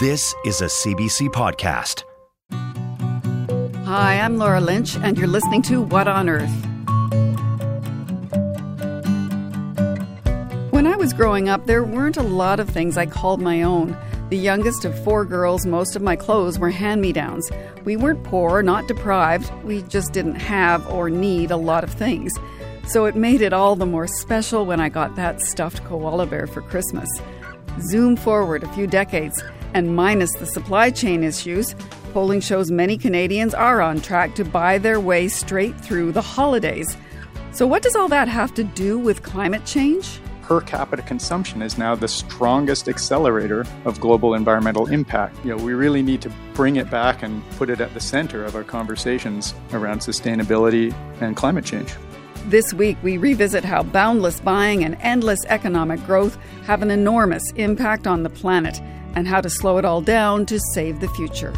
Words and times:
This 0.00 0.32
is 0.44 0.60
a 0.60 0.66
CBC 0.66 1.28
podcast. 1.30 2.04
Hi, 3.84 4.20
I'm 4.20 4.38
Laura 4.38 4.60
Lynch, 4.60 4.94
and 4.94 5.18
you're 5.18 5.26
listening 5.26 5.60
to 5.62 5.82
What 5.82 6.06
on 6.06 6.28
Earth. 6.28 6.48
When 10.70 10.86
I 10.86 10.94
was 10.94 11.12
growing 11.12 11.48
up, 11.48 11.66
there 11.66 11.82
weren't 11.82 12.16
a 12.16 12.22
lot 12.22 12.60
of 12.60 12.70
things 12.70 12.96
I 12.96 13.06
called 13.06 13.40
my 13.40 13.60
own. 13.62 13.96
The 14.30 14.38
youngest 14.38 14.84
of 14.84 14.96
four 15.02 15.24
girls, 15.24 15.66
most 15.66 15.96
of 15.96 16.02
my 16.02 16.14
clothes 16.14 16.60
were 16.60 16.70
hand 16.70 17.00
me 17.00 17.12
downs. 17.12 17.50
We 17.84 17.96
weren't 17.96 18.22
poor, 18.22 18.62
not 18.62 18.86
deprived, 18.86 19.52
we 19.64 19.82
just 19.82 20.12
didn't 20.12 20.36
have 20.36 20.86
or 20.92 21.10
need 21.10 21.50
a 21.50 21.56
lot 21.56 21.82
of 21.82 21.90
things. 21.90 22.32
So 22.86 23.06
it 23.06 23.16
made 23.16 23.40
it 23.40 23.52
all 23.52 23.74
the 23.74 23.84
more 23.84 24.06
special 24.06 24.64
when 24.64 24.78
I 24.78 24.90
got 24.90 25.16
that 25.16 25.40
stuffed 25.40 25.82
koala 25.86 26.26
bear 26.26 26.46
for 26.46 26.62
Christmas. 26.62 27.08
Zoom 27.80 28.14
forward 28.14 28.62
a 28.62 28.72
few 28.74 28.86
decades 28.86 29.42
and 29.74 29.94
minus 29.94 30.32
the 30.34 30.46
supply 30.46 30.90
chain 30.90 31.22
issues, 31.22 31.74
polling 32.12 32.40
shows 32.40 32.70
many 32.70 32.96
Canadians 32.96 33.54
are 33.54 33.80
on 33.80 34.00
track 34.00 34.34
to 34.34 34.44
buy 34.44 34.78
their 34.78 35.00
way 35.00 35.28
straight 35.28 35.78
through 35.80 36.12
the 36.12 36.22
holidays. 36.22 36.96
So, 37.52 37.66
what 37.66 37.82
does 37.82 37.96
all 37.96 38.08
that 38.08 38.28
have 38.28 38.54
to 38.54 38.64
do 38.64 38.98
with 38.98 39.22
climate 39.22 39.64
change? 39.64 40.20
Per 40.42 40.60
capita 40.62 41.02
consumption 41.02 41.60
is 41.60 41.76
now 41.76 41.94
the 41.94 42.08
strongest 42.08 42.88
accelerator 42.88 43.66
of 43.84 44.00
global 44.00 44.34
environmental 44.34 44.86
impact. 44.86 45.36
You 45.44 45.54
know, 45.54 45.62
we 45.62 45.74
really 45.74 46.02
need 46.02 46.22
to 46.22 46.32
bring 46.54 46.76
it 46.76 46.90
back 46.90 47.22
and 47.22 47.42
put 47.52 47.68
it 47.68 47.80
at 47.80 47.92
the 47.92 48.00
center 48.00 48.44
of 48.44 48.54
our 48.54 48.64
conversations 48.64 49.54
around 49.72 50.00
sustainability 50.00 50.94
and 51.20 51.36
climate 51.36 51.66
change. 51.66 51.92
This 52.46 52.72
week, 52.72 52.96
we 53.02 53.18
revisit 53.18 53.62
how 53.62 53.82
boundless 53.82 54.40
buying 54.40 54.82
and 54.82 54.96
endless 55.00 55.44
economic 55.48 56.02
growth 56.06 56.38
have 56.64 56.80
an 56.80 56.90
enormous 56.90 57.42
impact 57.56 58.06
on 58.06 58.22
the 58.22 58.30
planet 58.30 58.80
and 59.18 59.26
how 59.26 59.40
to 59.40 59.50
slow 59.50 59.78
it 59.78 59.84
all 59.84 60.00
down 60.00 60.46
to 60.46 60.60
save 60.72 61.00
the 61.00 61.08
future. 61.08 61.52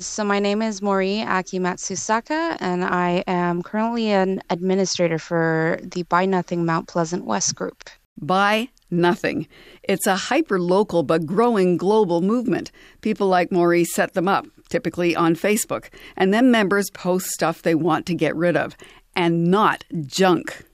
So, 0.00 0.24
my 0.24 0.40
name 0.40 0.60
is 0.60 0.82
Mori 0.82 1.18
Akimatsusaka, 1.18 2.56
and 2.58 2.84
I 2.84 3.22
am 3.28 3.62
currently 3.62 4.10
an 4.10 4.42
administrator 4.50 5.18
for 5.18 5.78
the 5.82 6.02
Buy 6.02 6.26
Nothing 6.26 6.64
Mount 6.64 6.88
Pleasant 6.88 7.24
West 7.24 7.54
Group. 7.54 7.88
Buy 8.20 8.68
Nothing. 8.90 9.46
It's 9.84 10.08
a 10.08 10.16
hyper 10.16 10.58
local 10.60 11.04
but 11.04 11.26
growing 11.26 11.76
global 11.76 12.22
movement. 12.22 12.72
People 13.02 13.28
like 13.28 13.52
Mori 13.52 13.84
set 13.84 14.14
them 14.14 14.26
up, 14.26 14.46
typically 14.68 15.14
on 15.14 15.36
Facebook, 15.36 15.90
and 16.16 16.34
then 16.34 16.50
members 16.50 16.90
post 16.90 17.26
stuff 17.26 17.62
they 17.62 17.76
want 17.76 18.06
to 18.06 18.14
get 18.14 18.34
rid 18.34 18.56
of, 18.56 18.76
and 19.14 19.44
not 19.48 19.84
junk. 20.06 20.64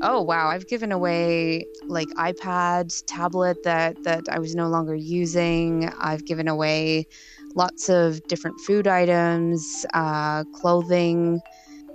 Oh 0.00 0.22
wow, 0.22 0.48
I've 0.48 0.66
given 0.66 0.92
away 0.92 1.68
like 1.88 2.08
iPads, 2.16 3.02
tablet 3.06 3.58
that 3.64 3.96
that 4.04 4.28
I 4.30 4.38
was 4.38 4.54
no 4.54 4.68
longer 4.68 4.94
using. 4.94 5.90
I've 6.00 6.24
given 6.24 6.48
away 6.48 7.06
lots 7.54 7.88
of 7.88 8.26
different 8.26 8.60
food 8.60 8.86
items, 8.86 9.84
uh, 9.92 10.44
clothing, 10.52 11.42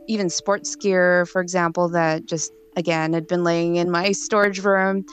even 0.07 0.29
sports 0.29 0.75
gear, 0.75 1.25
for 1.27 1.41
example, 1.41 1.89
that 1.89 2.25
just 2.25 2.53
again 2.77 3.13
had 3.13 3.27
been 3.27 3.43
laying 3.43 3.77
in 3.77 3.91
my 3.91 4.11
storage 4.13 4.59
room. 4.63 5.03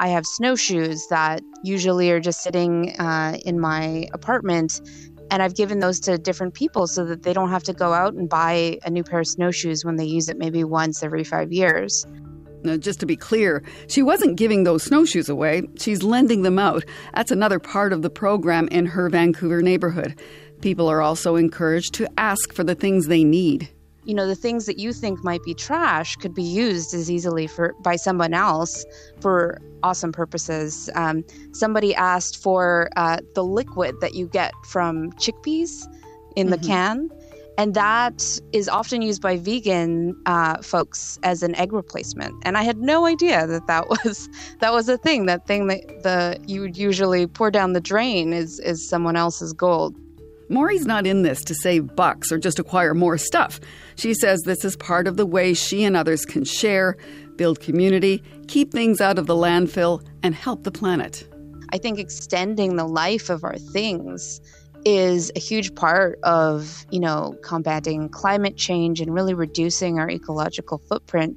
I 0.00 0.08
have 0.08 0.26
snowshoes 0.26 1.06
that 1.08 1.42
usually 1.62 2.10
are 2.10 2.20
just 2.20 2.42
sitting 2.42 2.94
uh, 2.98 3.38
in 3.44 3.60
my 3.60 4.06
apartment 4.14 4.80
and 5.30 5.42
I've 5.42 5.56
given 5.56 5.80
those 5.80 6.00
to 6.00 6.18
different 6.18 6.54
people 6.54 6.86
so 6.86 7.04
that 7.06 7.22
they 7.22 7.32
don't 7.32 7.50
have 7.50 7.64
to 7.64 7.72
go 7.74 7.92
out 7.92 8.14
and 8.14 8.28
buy 8.28 8.78
a 8.84 8.90
new 8.90 9.04
pair 9.04 9.20
of 9.20 9.28
snowshoes 9.28 9.84
when 9.84 9.96
they 9.96 10.04
use 10.04 10.28
it 10.28 10.38
maybe 10.38 10.64
once 10.64 11.02
every 11.02 11.24
five 11.24 11.52
years. 11.52 12.04
Now, 12.66 12.76
just 12.76 13.00
to 13.00 13.06
be 13.06 13.16
clear, 13.16 13.62
she 13.88 14.02
wasn't 14.02 14.36
giving 14.36 14.64
those 14.64 14.82
snowshoes 14.82 15.28
away, 15.28 15.62
she's 15.78 16.02
lending 16.02 16.42
them 16.42 16.58
out. 16.58 16.84
That's 17.14 17.30
another 17.30 17.58
part 17.58 17.92
of 17.92 18.02
the 18.02 18.10
program 18.10 18.68
in 18.68 18.86
her 18.86 19.08
Vancouver 19.08 19.62
neighborhood. 19.62 20.18
People 20.60 20.88
are 20.88 21.00
also 21.00 21.36
encouraged 21.36 21.94
to 21.94 22.08
ask 22.18 22.52
for 22.52 22.64
the 22.64 22.74
things 22.74 23.06
they 23.06 23.24
need 23.24 23.68
you 24.06 24.14
know 24.14 24.26
the 24.26 24.36
things 24.36 24.66
that 24.66 24.78
you 24.78 24.92
think 24.92 25.22
might 25.24 25.42
be 25.42 25.52
trash 25.52 26.14
could 26.16 26.32
be 26.32 26.42
used 26.42 26.94
as 26.94 27.10
easily 27.10 27.46
for 27.46 27.74
by 27.82 27.96
someone 27.96 28.32
else 28.32 28.86
for 29.20 29.60
awesome 29.82 30.12
purposes 30.12 30.88
um, 30.94 31.24
somebody 31.52 31.94
asked 31.94 32.40
for 32.40 32.88
uh, 32.96 33.18
the 33.34 33.42
liquid 33.42 34.00
that 34.00 34.14
you 34.14 34.28
get 34.28 34.52
from 34.64 35.10
chickpeas 35.14 35.92
in 36.36 36.50
the 36.50 36.56
mm-hmm. 36.56 36.66
can 36.66 37.10
and 37.58 37.74
that 37.74 38.40
is 38.52 38.68
often 38.68 39.02
used 39.02 39.22
by 39.22 39.36
vegan 39.36 40.14
uh, 40.26 40.60
folks 40.62 41.18
as 41.22 41.42
an 41.42 41.54
egg 41.56 41.72
replacement 41.72 42.34
and 42.44 42.56
i 42.56 42.62
had 42.62 42.78
no 42.78 43.06
idea 43.06 43.46
that 43.46 43.66
that 43.66 43.88
was 44.04 44.28
that 44.60 44.72
was 44.72 44.88
a 44.88 44.98
thing 44.98 45.26
that 45.26 45.46
thing 45.46 45.66
that 45.66 46.02
the 46.02 46.38
you 46.46 46.60
would 46.60 46.76
usually 46.76 47.26
pour 47.26 47.50
down 47.50 47.72
the 47.72 47.80
drain 47.80 48.32
is 48.32 48.58
is 48.60 48.88
someone 48.88 49.16
else's 49.16 49.52
gold 49.52 49.94
Mori's 50.48 50.86
not 50.86 51.06
in 51.06 51.22
this 51.22 51.42
to 51.44 51.54
save 51.54 51.96
bucks 51.96 52.30
or 52.30 52.38
just 52.38 52.60
acquire 52.60 52.94
more 52.94 53.18
stuff. 53.18 53.58
She 53.96 54.14
says 54.14 54.42
this 54.42 54.64
is 54.64 54.76
part 54.76 55.08
of 55.08 55.16
the 55.16 55.26
way 55.26 55.54
she 55.54 55.82
and 55.82 55.96
others 55.96 56.24
can 56.24 56.44
share, 56.44 56.96
build 57.34 57.58
community, 57.58 58.22
keep 58.46 58.70
things 58.70 59.00
out 59.00 59.18
of 59.18 59.26
the 59.26 59.34
landfill, 59.34 60.06
and 60.22 60.36
help 60.36 60.62
the 60.62 60.70
planet. 60.70 61.26
I 61.72 61.78
think 61.78 61.98
extending 61.98 62.76
the 62.76 62.86
life 62.86 63.28
of 63.28 63.42
our 63.42 63.58
things 63.58 64.40
is 64.86 65.32
a 65.34 65.40
huge 65.40 65.74
part 65.74 66.16
of, 66.22 66.86
you 66.92 67.00
know, 67.00 67.36
combating 67.42 68.08
climate 68.08 68.56
change 68.56 69.00
and 69.00 69.12
really 69.12 69.34
reducing 69.34 69.98
our 69.98 70.08
ecological 70.08 70.78
footprint. 70.78 71.36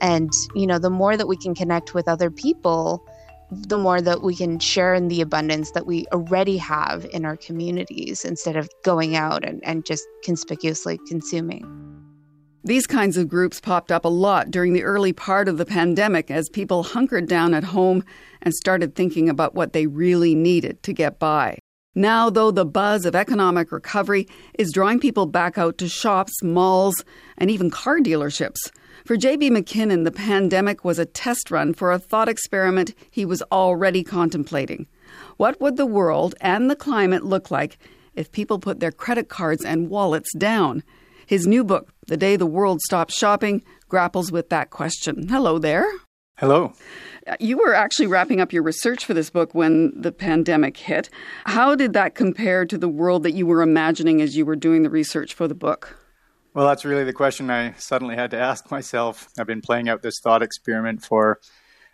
And, 0.00 0.32
you 0.56 0.66
know, 0.66 0.80
the 0.80 0.90
more 0.90 1.16
that 1.16 1.28
we 1.28 1.36
can 1.36 1.54
connect 1.54 1.94
with 1.94 2.08
other 2.08 2.32
people, 2.32 3.06
the 3.52 3.78
more 3.78 4.00
that 4.00 4.22
we 4.22 4.34
can 4.34 4.58
share 4.58 4.92
in 4.92 5.06
the 5.06 5.20
abundance 5.20 5.70
that 5.70 5.86
we 5.86 6.04
already 6.12 6.56
have 6.56 7.06
in 7.12 7.24
our 7.24 7.36
communities 7.36 8.24
instead 8.24 8.56
of 8.56 8.68
going 8.82 9.14
out 9.14 9.44
and, 9.44 9.62
and 9.64 9.86
just 9.86 10.04
conspicuously 10.24 10.98
consuming. 11.06 11.64
These 12.64 12.88
kinds 12.88 13.16
of 13.16 13.28
groups 13.28 13.60
popped 13.60 13.92
up 13.92 14.04
a 14.04 14.08
lot 14.08 14.50
during 14.50 14.72
the 14.72 14.82
early 14.82 15.12
part 15.12 15.48
of 15.48 15.58
the 15.58 15.64
pandemic 15.64 16.28
as 16.28 16.48
people 16.48 16.82
hunkered 16.82 17.28
down 17.28 17.54
at 17.54 17.64
home 17.64 18.04
and 18.42 18.52
started 18.52 18.96
thinking 18.96 19.28
about 19.28 19.54
what 19.54 19.74
they 19.74 19.86
really 19.86 20.34
needed 20.34 20.82
to 20.82 20.92
get 20.92 21.20
by. 21.20 21.56
Now, 21.94 22.30
though, 22.30 22.52
the 22.52 22.64
buzz 22.64 23.04
of 23.04 23.16
economic 23.16 23.72
recovery 23.72 24.28
is 24.56 24.72
drawing 24.72 25.00
people 25.00 25.26
back 25.26 25.58
out 25.58 25.76
to 25.78 25.88
shops, 25.88 26.32
malls, 26.42 27.04
and 27.36 27.50
even 27.50 27.68
car 27.68 27.98
dealerships. 27.98 28.70
For 29.04 29.16
J.B. 29.16 29.50
MacKinnon, 29.50 30.04
the 30.04 30.12
pandemic 30.12 30.84
was 30.84 31.00
a 31.00 31.04
test 31.04 31.50
run 31.50 31.74
for 31.74 31.90
a 31.90 31.98
thought 31.98 32.28
experiment 32.28 32.94
he 33.10 33.24
was 33.24 33.42
already 33.50 34.04
contemplating. 34.04 34.86
What 35.36 35.60
would 35.60 35.76
the 35.76 35.86
world 35.86 36.36
and 36.40 36.70
the 36.70 36.76
climate 36.76 37.24
look 37.24 37.50
like 37.50 37.76
if 38.14 38.30
people 38.30 38.60
put 38.60 38.78
their 38.78 38.92
credit 38.92 39.28
cards 39.28 39.64
and 39.64 39.90
wallets 39.90 40.32
down? 40.38 40.84
His 41.26 41.46
new 41.46 41.64
book, 41.64 41.92
The 42.06 42.16
Day 42.16 42.36
the 42.36 42.46
World 42.46 42.80
Stops 42.82 43.16
Shopping, 43.16 43.64
grapples 43.88 44.30
with 44.30 44.48
that 44.50 44.70
question. 44.70 45.26
Hello 45.26 45.58
there. 45.58 45.90
Hello. 46.36 46.72
You 47.38 47.58
were 47.58 47.74
actually 47.74 48.06
wrapping 48.06 48.40
up 48.40 48.52
your 48.52 48.62
research 48.62 49.04
for 49.04 49.14
this 49.14 49.30
book 49.30 49.54
when 49.54 49.92
the 50.00 50.10
pandemic 50.10 50.76
hit. 50.76 51.10
How 51.44 51.74
did 51.74 51.92
that 51.92 52.14
compare 52.14 52.64
to 52.66 52.78
the 52.78 52.88
world 52.88 53.22
that 53.22 53.32
you 53.32 53.46
were 53.46 53.62
imagining 53.62 54.20
as 54.20 54.36
you 54.36 54.44
were 54.44 54.56
doing 54.56 54.82
the 54.82 54.90
research 54.90 55.34
for 55.34 55.46
the 55.46 55.54
book? 55.54 55.96
Well, 56.54 56.66
that's 56.66 56.84
really 56.84 57.04
the 57.04 57.12
question 57.12 57.48
I 57.50 57.74
suddenly 57.74 58.16
had 58.16 58.32
to 58.32 58.38
ask 58.38 58.70
myself. 58.70 59.28
I've 59.38 59.46
been 59.46 59.60
playing 59.60 59.88
out 59.88 60.02
this 60.02 60.18
thought 60.20 60.42
experiment 60.42 61.04
for 61.04 61.38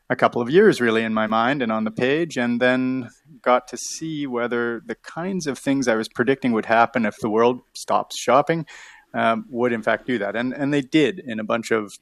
a 0.09 0.17
couple 0.17 0.41
of 0.41 0.49
years, 0.49 0.81
really, 0.81 1.03
in 1.03 1.13
my 1.13 1.27
mind 1.27 1.61
and 1.61 1.71
on 1.71 1.85
the 1.85 1.91
page, 1.91 2.39
and 2.39 2.61
then 2.61 3.11
got 3.43 3.69
to 3.69 3.77
see 3.77 4.27
whether 4.27 4.81
the 4.87 4.95
kinds 4.95 5.47
of 5.47 5.59
things 5.59 5.89
I 5.89 5.97
was 5.97 6.09
predicting 6.09 6.53
would 6.53 6.67
happen 6.67 7.05
if 7.05 7.17
the 7.19 7.29
world 7.29 7.61
stops 7.75 8.19
shopping 8.19 8.67
um, 9.13 9.47
would, 9.51 9.73
in 9.73 9.83
fact, 9.83 10.07
do 10.07 10.19
that. 10.19 10.37
And, 10.37 10.53
and 10.55 10.73
they 10.73 10.81
did 10.81 11.19
in 11.19 11.41
a 11.41 11.45
bunch 11.45 11.71
of 11.71 11.93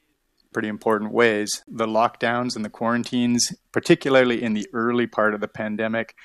pretty 0.55 0.69
important 0.69 1.11
ways. 1.11 1.51
The 1.67 1.85
lockdowns 1.85 2.55
and 2.55 2.63
the 2.63 2.69
quarantines, 2.69 3.53
particularly 3.73 4.41
in 4.41 4.53
the 4.53 4.65
early 4.71 5.05
part 5.05 5.33
of 5.33 5.41
the 5.41 5.49
pandemic, 5.49 6.15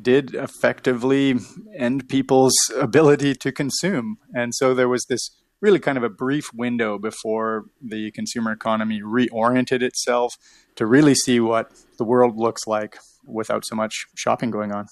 did 0.00 0.32
effectively 0.32 1.34
end 1.76 2.08
people's 2.08 2.54
ability 2.80 3.34
to 3.34 3.50
consume. 3.50 4.18
And 4.32 4.54
so 4.54 4.74
there 4.74 4.88
was 4.88 5.04
this 5.08 5.28
really 5.60 5.80
kind 5.80 5.98
of 5.98 6.04
a 6.04 6.08
brief 6.08 6.44
window 6.54 6.98
before 6.98 7.64
the 7.82 8.12
consumer 8.12 8.52
economy 8.52 9.00
reoriented 9.02 9.82
itself 9.82 10.36
to 10.76 10.86
really 10.86 11.16
see 11.16 11.40
what 11.40 11.72
the 11.98 12.04
world 12.04 12.36
looks 12.36 12.68
like 12.68 12.98
without 13.26 13.64
so 13.66 13.74
much 13.74 14.06
shopping 14.14 14.52
going 14.52 14.70
on. 14.70 14.86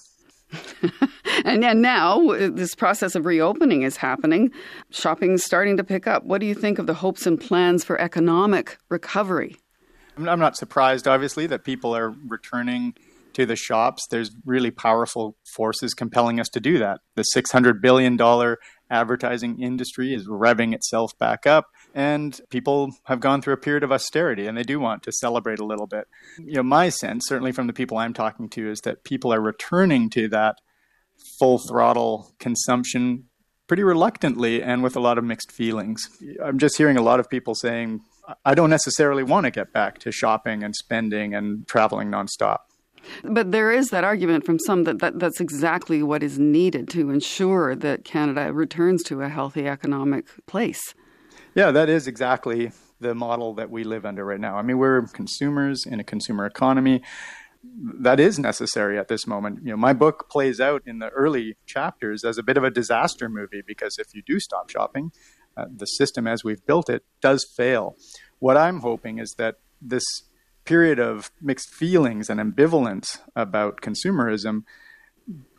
And, 1.45 1.63
and 1.63 1.81
now 1.81 2.29
uh, 2.29 2.49
this 2.51 2.75
process 2.75 3.15
of 3.15 3.25
reopening 3.25 3.83
is 3.83 3.97
happening. 3.97 4.51
Shopping's 4.91 5.43
starting 5.43 5.77
to 5.77 5.83
pick 5.83 6.07
up. 6.07 6.23
What 6.23 6.41
do 6.41 6.47
you 6.47 6.55
think 6.55 6.79
of 6.79 6.87
the 6.87 6.93
hopes 6.95 7.25
and 7.25 7.39
plans 7.39 7.83
for 7.83 7.99
economic 7.99 8.77
recovery? 8.89 9.57
I'm 10.17 10.39
not 10.39 10.55
surprised, 10.55 11.07
obviously, 11.07 11.47
that 11.47 11.63
people 11.63 11.95
are 11.95 12.13
returning 12.27 12.93
to 13.33 13.45
the 13.45 13.55
shops. 13.55 14.07
There's 14.07 14.31
really 14.45 14.71
powerful 14.71 15.35
forces 15.55 15.93
compelling 15.93 16.39
us 16.39 16.49
to 16.49 16.59
do 16.59 16.77
that. 16.79 17.01
The 17.15 17.25
$600 17.35 17.81
billion 17.81 18.19
advertising 18.89 19.59
industry 19.59 20.13
is 20.13 20.27
revving 20.27 20.73
itself 20.73 21.17
back 21.17 21.47
up, 21.47 21.65
and 21.93 22.39
people 22.49 22.91
have 23.05 23.19
gone 23.19 23.41
through 23.41 23.53
a 23.53 23.57
period 23.57 23.83
of 23.83 23.91
austerity 23.91 24.47
and 24.47 24.57
they 24.57 24.63
do 24.63 24.79
want 24.79 25.03
to 25.03 25.11
celebrate 25.11 25.59
a 25.59 25.65
little 25.65 25.87
bit. 25.87 26.07
You 26.39 26.55
know, 26.55 26.63
my 26.63 26.89
sense, 26.89 27.27
certainly 27.27 27.51
from 27.51 27.67
the 27.67 27.73
people 27.73 27.97
I'm 27.97 28.13
talking 28.13 28.49
to, 28.49 28.69
is 28.69 28.79
that 28.81 29.03
people 29.03 29.33
are 29.33 29.41
returning 29.41 30.09
to 30.11 30.27
that 30.29 30.55
full 31.39 31.59
throttle 31.59 32.33
consumption 32.39 33.25
pretty 33.67 33.83
reluctantly 33.83 34.61
and 34.61 34.83
with 34.83 34.95
a 34.95 34.99
lot 34.99 35.17
of 35.17 35.23
mixed 35.23 35.51
feelings. 35.51 36.07
I'm 36.43 36.57
just 36.57 36.77
hearing 36.77 36.97
a 36.97 37.01
lot 37.01 37.19
of 37.19 37.29
people 37.29 37.55
saying, 37.55 38.01
I 38.45 38.55
don't 38.55 38.69
necessarily 38.69 39.23
want 39.23 39.45
to 39.45 39.51
get 39.51 39.73
back 39.73 39.99
to 39.99 40.11
shopping 40.11 40.63
and 40.63 40.75
spending 40.75 41.33
and 41.33 41.67
traveling 41.67 42.09
nonstop. 42.09 42.59
But 43.23 43.51
there 43.51 43.71
is 43.71 43.89
that 43.89 44.03
argument 44.03 44.45
from 44.45 44.59
some 44.59 44.85
that, 44.85 44.99
that 44.99 45.19
that's 45.19 45.41
exactly 45.41 46.01
what 46.01 46.23
is 46.23 46.39
needed 46.39 46.89
to 46.89 47.09
ensure 47.09 47.75
that 47.75 48.05
Canada 48.05 48.53
returns 48.53 49.03
to 49.03 49.21
a 49.21 49.29
healthy 49.29 49.67
economic 49.67 50.27
place. 50.45 50.93
Yeah, 51.55 51.71
that 51.71 51.89
is 51.89 52.07
exactly 52.07 52.71
the 52.99 53.13
model 53.13 53.53
that 53.55 53.69
we 53.69 53.83
live 53.83 54.05
under 54.05 54.25
right 54.25 54.39
now. 54.39 54.57
I 54.57 54.63
mean, 54.63 54.77
we're 54.77 55.03
consumers 55.07 55.85
in 55.85 55.99
a 55.99 56.03
consumer 56.03 56.45
economy. 56.45 57.03
That 57.63 58.19
is 58.19 58.39
necessary 58.39 58.97
at 58.97 59.07
this 59.07 59.27
moment. 59.27 59.59
You 59.63 59.71
know, 59.71 59.77
my 59.77 59.93
book 59.93 60.29
plays 60.29 60.59
out 60.59 60.81
in 60.85 60.99
the 60.99 61.09
early 61.09 61.55
chapters 61.65 62.23
as 62.23 62.37
a 62.37 62.43
bit 62.43 62.57
of 62.57 62.63
a 62.63 62.71
disaster 62.71 63.29
movie 63.29 63.61
because 63.65 63.97
if 63.99 64.15
you 64.15 64.21
do 64.25 64.39
stop 64.39 64.69
shopping, 64.69 65.11
uh, 65.55 65.65
the 65.73 65.85
system 65.85 66.25
as 66.25 66.43
we've 66.43 66.65
built 66.65 66.89
it 66.89 67.03
does 67.21 67.45
fail. 67.55 67.95
What 68.39 68.57
I'm 68.57 68.79
hoping 68.79 69.19
is 69.19 69.35
that 69.37 69.57
this 69.79 70.03
period 70.65 70.99
of 70.99 71.31
mixed 71.41 71.69
feelings 71.69 72.29
and 72.29 72.39
ambivalence 72.39 73.19
about 73.35 73.81
consumerism 73.81 74.63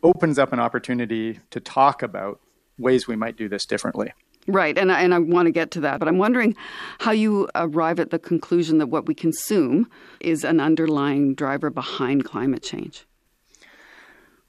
opens 0.03 0.37
up 0.37 0.51
an 0.51 0.59
opportunity 0.59 1.39
to 1.51 1.59
talk 1.59 2.03
about 2.03 2.39
ways 2.77 3.07
we 3.07 3.15
might 3.15 3.37
do 3.37 3.47
this 3.47 3.65
differently. 3.65 4.13
Right, 4.47 4.77
and 4.77 4.91
I, 4.91 5.01
and 5.01 5.13
I 5.13 5.19
want 5.19 5.47
to 5.47 5.51
get 5.51 5.71
to 5.71 5.81
that, 5.81 5.99
but 5.99 6.07
I'm 6.07 6.19
wondering 6.19 6.55
how 6.99 7.11
you 7.11 7.49
arrive 7.55 7.99
at 7.99 8.11
the 8.11 8.19
conclusion 8.19 8.77
that 8.77 8.87
what 8.87 9.07
we 9.07 9.15
consume 9.15 9.89
is 10.19 10.43
an 10.43 10.59
underlying 10.59 11.33
driver 11.33 11.71
behind 11.71 12.25
climate 12.25 12.61
change. 12.61 13.07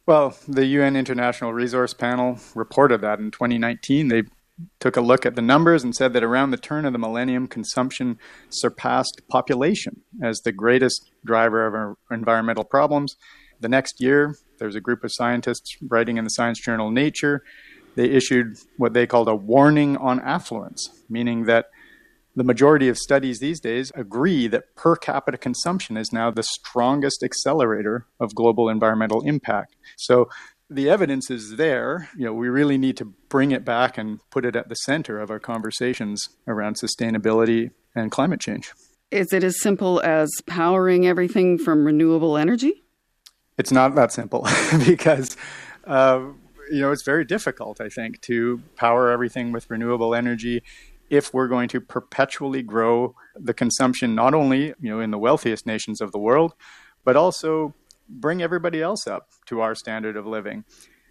Well, 0.04 0.36
the 0.46 0.66
UN 0.66 0.96
International 0.96 1.52
Resource 1.52 1.94
Panel 1.94 2.38
reported 2.54 3.00
that 3.00 3.18
in 3.18 3.30
2019. 3.30 4.08
They 4.08 4.22
took 4.80 4.96
a 4.96 5.00
look 5.00 5.26
at 5.26 5.34
the 5.34 5.42
numbers 5.42 5.82
and 5.82 5.94
said 5.94 6.12
that 6.12 6.22
around 6.22 6.50
the 6.50 6.56
turn 6.58 6.84
of 6.84 6.92
the 6.92 6.98
millennium, 6.98 7.48
consumption 7.48 8.18
surpassed 8.50 9.22
population 9.28 10.02
as 10.22 10.40
the 10.40 10.52
greatest 10.52 11.10
driver 11.24 11.66
of 11.66 11.74
our 11.74 11.96
environmental 12.10 12.64
problems. 12.64 13.16
The 13.60 13.68
next 13.68 14.00
year, 14.00 14.36
there 14.58 14.66
was 14.66 14.76
a 14.76 14.80
group 14.80 15.02
of 15.02 15.12
scientists 15.12 15.76
writing 15.82 16.18
in 16.18 16.24
the 16.24 16.30
science 16.30 16.60
journal 16.60 16.90
Nature. 16.90 17.42
They 17.96 18.10
issued 18.10 18.58
what 18.76 18.92
they 18.92 19.06
called 19.06 19.28
a 19.28 19.34
warning 19.34 19.96
on 19.96 20.20
affluence, 20.20 20.90
meaning 21.08 21.44
that 21.44 21.66
the 22.36 22.44
majority 22.44 22.88
of 22.88 22.98
studies 22.98 23.40
these 23.40 23.58
days 23.58 23.90
agree 23.94 24.46
that 24.48 24.76
per 24.76 24.94
capita 24.94 25.38
consumption 25.38 25.96
is 25.96 26.12
now 26.12 26.30
the 26.30 26.42
strongest 26.42 27.22
accelerator 27.22 28.06
of 28.20 28.34
global 28.34 28.68
environmental 28.68 29.22
impact. 29.22 29.74
So 29.96 30.28
the 30.68 30.90
evidence 30.90 31.30
is 31.30 31.56
there. 31.56 32.10
You 32.16 32.26
know, 32.26 32.34
we 32.34 32.48
really 32.48 32.76
need 32.76 32.98
to 32.98 33.06
bring 33.06 33.52
it 33.52 33.64
back 33.64 33.96
and 33.96 34.20
put 34.30 34.44
it 34.44 34.54
at 34.54 34.68
the 34.68 34.74
center 34.74 35.18
of 35.18 35.30
our 35.30 35.40
conversations 35.40 36.28
around 36.46 36.76
sustainability 36.76 37.70
and 37.94 38.10
climate 38.10 38.40
change. 38.40 38.72
Is 39.10 39.32
it 39.32 39.42
as 39.42 39.60
simple 39.60 40.00
as 40.02 40.30
powering 40.46 41.06
everything 41.06 41.56
from 41.56 41.86
renewable 41.86 42.36
energy? 42.36 42.84
It's 43.56 43.72
not 43.72 43.94
that 43.94 44.12
simple 44.12 44.46
because, 44.86 45.36
uh, 45.86 46.20
you 46.70 46.80
know, 46.80 46.92
it's 46.92 47.02
very 47.02 47.24
difficult, 47.24 47.80
I 47.80 47.88
think, 47.88 48.20
to 48.22 48.62
power 48.76 49.10
everything 49.10 49.52
with 49.52 49.70
renewable 49.70 50.14
energy 50.14 50.62
if 51.08 51.32
we're 51.32 51.48
going 51.48 51.68
to 51.68 51.80
perpetually 51.80 52.62
grow 52.62 53.14
the 53.36 53.54
consumption, 53.54 54.14
not 54.14 54.34
only, 54.34 54.74
you 54.80 54.90
know, 54.90 55.00
in 55.00 55.10
the 55.10 55.18
wealthiest 55.18 55.66
nations 55.66 56.00
of 56.00 56.12
the 56.12 56.18
world, 56.18 56.54
but 57.04 57.16
also 57.16 57.74
bring 58.08 58.42
everybody 58.42 58.82
else 58.82 59.06
up 59.06 59.28
to 59.46 59.60
our 59.60 59.74
standard 59.74 60.16
of 60.16 60.26
living. 60.26 60.64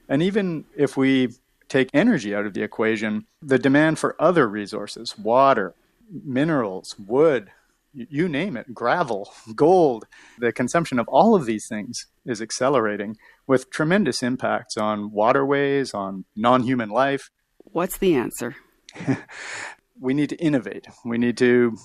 And 0.09 0.21
even 0.21 0.65
if 0.75 0.97
we 0.97 1.29
take 1.67 1.89
energy 1.93 2.35
out 2.35 2.45
of 2.45 2.53
the 2.53 2.61
equation, 2.61 3.25
the 3.41 3.57
demand 3.57 3.99
for 3.99 4.15
other 4.19 4.47
resources, 4.47 5.17
water, 5.17 5.73
minerals, 6.11 6.95
wood, 6.99 7.51
you 7.95 8.27
name 8.27 8.57
it, 8.57 8.73
gravel, 8.73 9.31
gold, 9.55 10.05
the 10.39 10.51
consumption 10.51 10.99
of 10.99 11.07
all 11.07 11.35
of 11.35 11.45
these 11.45 11.65
things 11.67 12.07
is 12.25 12.41
accelerating 12.41 13.15
with 13.47 13.69
tremendous 13.69 14.21
impacts 14.21 14.77
on 14.77 15.11
waterways, 15.11 15.93
on 15.93 16.25
non 16.35 16.63
human 16.63 16.89
life. 16.89 17.29
What's 17.59 17.97
the 17.97 18.15
answer? 18.15 18.55
we 19.99 20.13
need 20.13 20.29
to 20.29 20.37
innovate. 20.37 20.87
We 21.03 21.17
need 21.17 21.37
to 21.37 21.77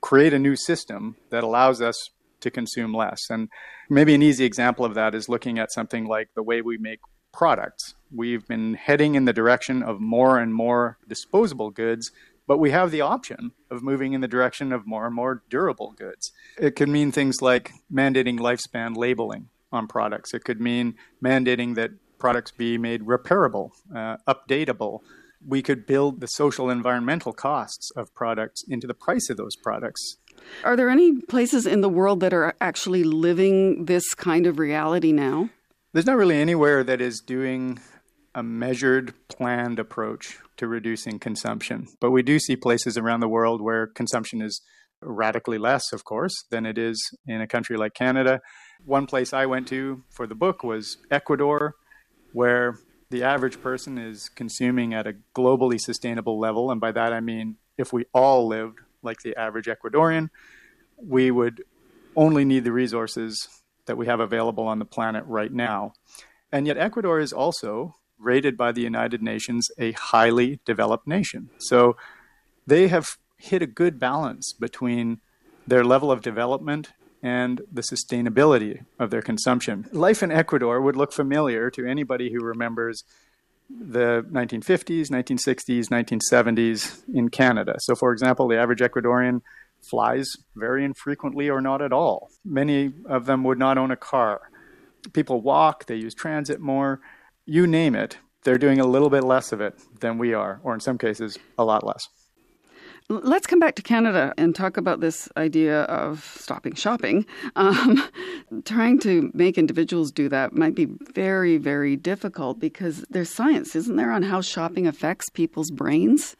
create 0.00 0.32
a 0.32 0.38
new 0.38 0.56
system 0.56 1.16
that 1.30 1.44
allows 1.44 1.80
us 1.80 2.10
to 2.40 2.50
consume 2.50 2.94
less. 2.94 3.28
And 3.30 3.48
maybe 3.90 4.14
an 4.14 4.22
easy 4.22 4.44
example 4.44 4.84
of 4.84 4.94
that 4.94 5.14
is 5.14 5.28
looking 5.28 5.58
at 5.58 5.72
something 5.72 6.06
like 6.06 6.28
the 6.34 6.42
way 6.42 6.60
we 6.60 6.78
make 6.78 7.00
products. 7.32 7.94
We've 8.14 8.46
been 8.46 8.74
heading 8.74 9.14
in 9.14 9.24
the 9.24 9.32
direction 9.32 9.82
of 9.82 10.00
more 10.00 10.38
and 10.38 10.54
more 10.54 10.98
disposable 11.08 11.70
goods, 11.70 12.10
but 12.46 12.58
we 12.58 12.70
have 12.70 12.90
the 12.90 13.00
option 13.00 13.52
of 13.70 13.82
moving 13.82 14.12
in 14.12 14.20
the 14.20 14.28
direction 14.28 14.72
of 14.72 14.86
more 14.86 15.06
and 15.06 15.14
more 15.14 15.42
durable 15.48 15.92
goods. 15.96 16.32
It 16.58 16.76
could 16.76 16.88
mean 16.88 17.12
things 17.12 17.42
like 17.42 17.72
mandating 17.92 18.38
lifespan 18.38 18.96
labeling 18.96 19.48
on 19.72 19.88
products, 19.88 20.32
it 20.32 20.44
could 20.44 20.60
mean 20.60 20.94
mandating 21.22 21.74
that 21.74 21.90
products 22.18 22.50
be 22.50 22.78
made 22.78 23.02
repairable, 23.02 23.70
uh, 23.94 24.16
updatable. 24.26 25.00
We 25.46 25.62
could 25.62 25.86
build 25.86 26.20
the 26.20 26.26
social 26.26 26.70
environmental 26.70 27.32
costs 27.32 27.90
of 27.94 28.14
products 28.14 28.64
into 28.66 28.86
the 28.86 28.94
price 28.94 29.28
of 29.28 29.36
those 29.36 29.54
products 29.54 30.16
are 30.64 30.76
there 30.76 30.90
any 30.90 31.20
places 31.22 31.66
in 31.66 31.80
the 31.80 31.88
world 31.88 32.20
that 32.20 32.32
are 32.32 32.54
actually 32.60 33.04
living 33.04 33.86
this 33.86 34.14
kind 34.14 34.46
of 34.46 34.58
reality 34.58 35.12
now? 35.12 35.50
There's 35.92 36.06
not 36.06 36.16
really 36.16 36.36
anywhere 36.36 36.84
that 36.84 37.00
is 37.00 37.20
doing 37.20 37.80
a 38.36 38.42
measured, 38.42 39.14
planned 39.28 39.78
approach 39.78 40.38
to 40.58 40.68
reducing 40.68 41.18
consumption. 41.18 41.86
But 42.00 42.10
we 42.10 42.22
do 42.22 42.38
see 42.38 42.54
places 42.54 42.98
around 42.98 43.20
the 43.20 43.28
world 43.28 43.62
where 43.62 43.86
consumption 43.86 44.42
is 44.42 44.60
radically 45.00 45.56
less, 45.56 45.90
of 45.90 46.04
course, 46.04 46.34
than 46.50 46.66
it 46.66 46.76
is 46.76 46.98
in 47.26 47.40
a 47.40 47.46
country 47.46 47.78
like 47.78 47.94
Canada. 47.94 48.40
One 48.84 49.06
place 49.06 49.32
I 49.32 49.46
went 49.46 49.66
to 49.68 50.04
for 50.10 50.26
the 50.26 50.34
book 50.34 50.62
was 50.62 50.98
Ecuador, 51.10 51.76
where 52.34 52.74
the 53.08 53.22
average 53.22 53.62
person 53.62 53.96
is 53.96 54.28
consuming 54.28 54.92
at 54.92 55.06
a 55.06 55.14
globally 55.34 55.80
sustainable 55.80 56.38
level. 56.38 56.70
And 56.70 56.78
by 56.78 56.92
that 56.92 57.14
I 57.14 57.20
mean 57.20 57.56
if 57.78 57.90
we 57.90 58.04
all 58.12 58.46
lived 58.46 58.80
like 59.02 59.20
the 59.24 59.34
average 59.34 59.66
Ecuadorian, 59.66 60.28
we 60.98 61.30
would 61.30 61.62
only 62.14 62.44
need 62.44 62.64
the 62.64 62.72
resources 62.72 63.48
that 63.86 63.96
we 63.96 64.06
have 64.06 64.20
available 64.20 64.66
on 64.66 64.78
the 64.78 64.84
planet 64.84 65.24
right 65.26 65.52
now. 65.52 65.92
And 66.52 66.66
yet, 66.66 66.76
Ecuador 66.76 67.18
is 67.18 67.32
also 67.32 67.94
rated 68.18 68.56
by 68.56 68.72
the 68.72 68.82
United 68.82 69.22
Nations 69.22 69.68
a 69.78 69.92
highly 69.92 70.60
developed 70.64 71.06
nation. 71.06 71.50
So 71.58 71.96
they 72.66 72.88
have 72.88 73.06
hit 73.38 73.62
a 73.62 73.66
good 73.66 73.98
balance 73.98 74.52
between 74.52 75.20
their 75.66 75.84
level 75.84 76.10
of 76.10 76.22
development 76.22 76.92
and 77.22 77.62
the 77.72 77.82
sustainability 77.82 78.84
of 78.98 79.10
their 79.10 79.22
consumption. 79.22 79.86
Life 79.92 80.22
in 80.22 80.30
Ecuador 80.30 80.80
would 80.80 80.96
look 80.96 81.12
familiar 81.12 81.70
to 81.70 81.84
anybody 81.84 82.32
who 82.32 82.40
remembers 82.44 83.02
the 83.68 84.24
1950s, 84.30 85.08
1960s, 85.10 85.88
1970s 85.88 87.02
in 87.12 87.28
Canada. 87.28 87.74
So, 87.80 87.94
for 87.94 88.12
example, 88.12 88.46
the 88.46 88.58
average 88.58 88.78
Ecuadorian 88.78 89.40
flies 89.82 90.30
very 90.54 90.84
infrequently 90.84 91.48
or 91.48 91.60
not 91.60 91.82
at 91.82 91.92
all. 91.92 92.30
Many 92.44 92.92
of 93.06 93.26
them 93.26 93.44
would 93.44 93.58
not 93.58 93.78
own 93.78 93.90
a 93.90 93.96
car. 93.96 94.50
People 95.12 95.40
walk, 95.40 95.86
they 95.86 95.96
use 95.96 96.14
transit 96.14 96.60
more. 96.60 97.00
You 97.48 97.68
name 97.68 97.94
it, 97.94 98.18
they're 98.42 98.58
doing 98.58 98.80
a 98.80 98.84
little 98.86 99.08
bit 99.08 99.22
less 99.22 99.52
of 99.52 99.60
it 99.60 99.78
than 100.00 100.18
we 100.18 100.34
are, 100.34 100.60
or 100.64 100.74
in 100.74 100.80
some 100.80 100.98
cases, 100.98 101.38
a 101.56 101.64
lot 101.64 101.86
less. 101.86 102.08
Let's 103.08 103.46
come 103.46 103.60
back 103.60 103.76
to 103.76 103.82
Canada 103.82 104.34
and 104.36 104.52
talk 104.52 104.76
about 104.76 104.98
this 104.98 105.28
idea 105.36 105.82
of 105.82 106.24
stopping 106.36 106.74
shopping. 106.74 107.24
Um, 107.54 108.02
trying 108.64 108.98
to 109.00 109.30
make 109.32 109.58
individuals 109.58 110.10
do 110.10 110.28
that 110.28 110.54
might 110.54 110.74
be 110.74 110.88
very, 111.14 111.56
very 111.56 111.94
difficult 111.94 112.58
because 112.58 113.04
there's 113.08 113.30
science, 113.30 113.76
isn't 113.76 113.94
there, 113.94 114.10
on 114.10 114.24
how 114.24 114.40
shopping 114.40 114.88
affects 114.88 115.30
people's 115.30 115.70
brains? 115.70 116.34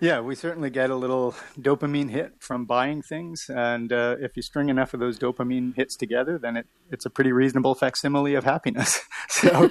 Yeah, 0.00 0.20
we 0.20 0.36
certainly 0.36 0.70
get 0.70 0.90
a 0.90 0.94
little 0.94 1.34
dopamine 1.58 2.10
hit 2.10 2.34
from 2.38 2.66
buying 2.66 3.02
things, 3.02 3.46
and 3.48 3.92
uh, 3.92 4.14
if 4.20 4.36
you 4.36 4.42
string 4.42 4.68
enough 4.68 4.94
of 4.94 5.00
those 5.00 5.18
dopamine 5.18 5.74
hits 5.74 5.96
together, 5.96 6.38
then 6.38 6.56
it, 6.56 6.66
it's 6.88 7.04
a 7.04 7.10
pretty 7.10 7.32
reasonable 7.32 7.74
facsimile 7.74 8.36
of 8.36 8.44
happiness. 8.44 9.00
so, 9.28 9.70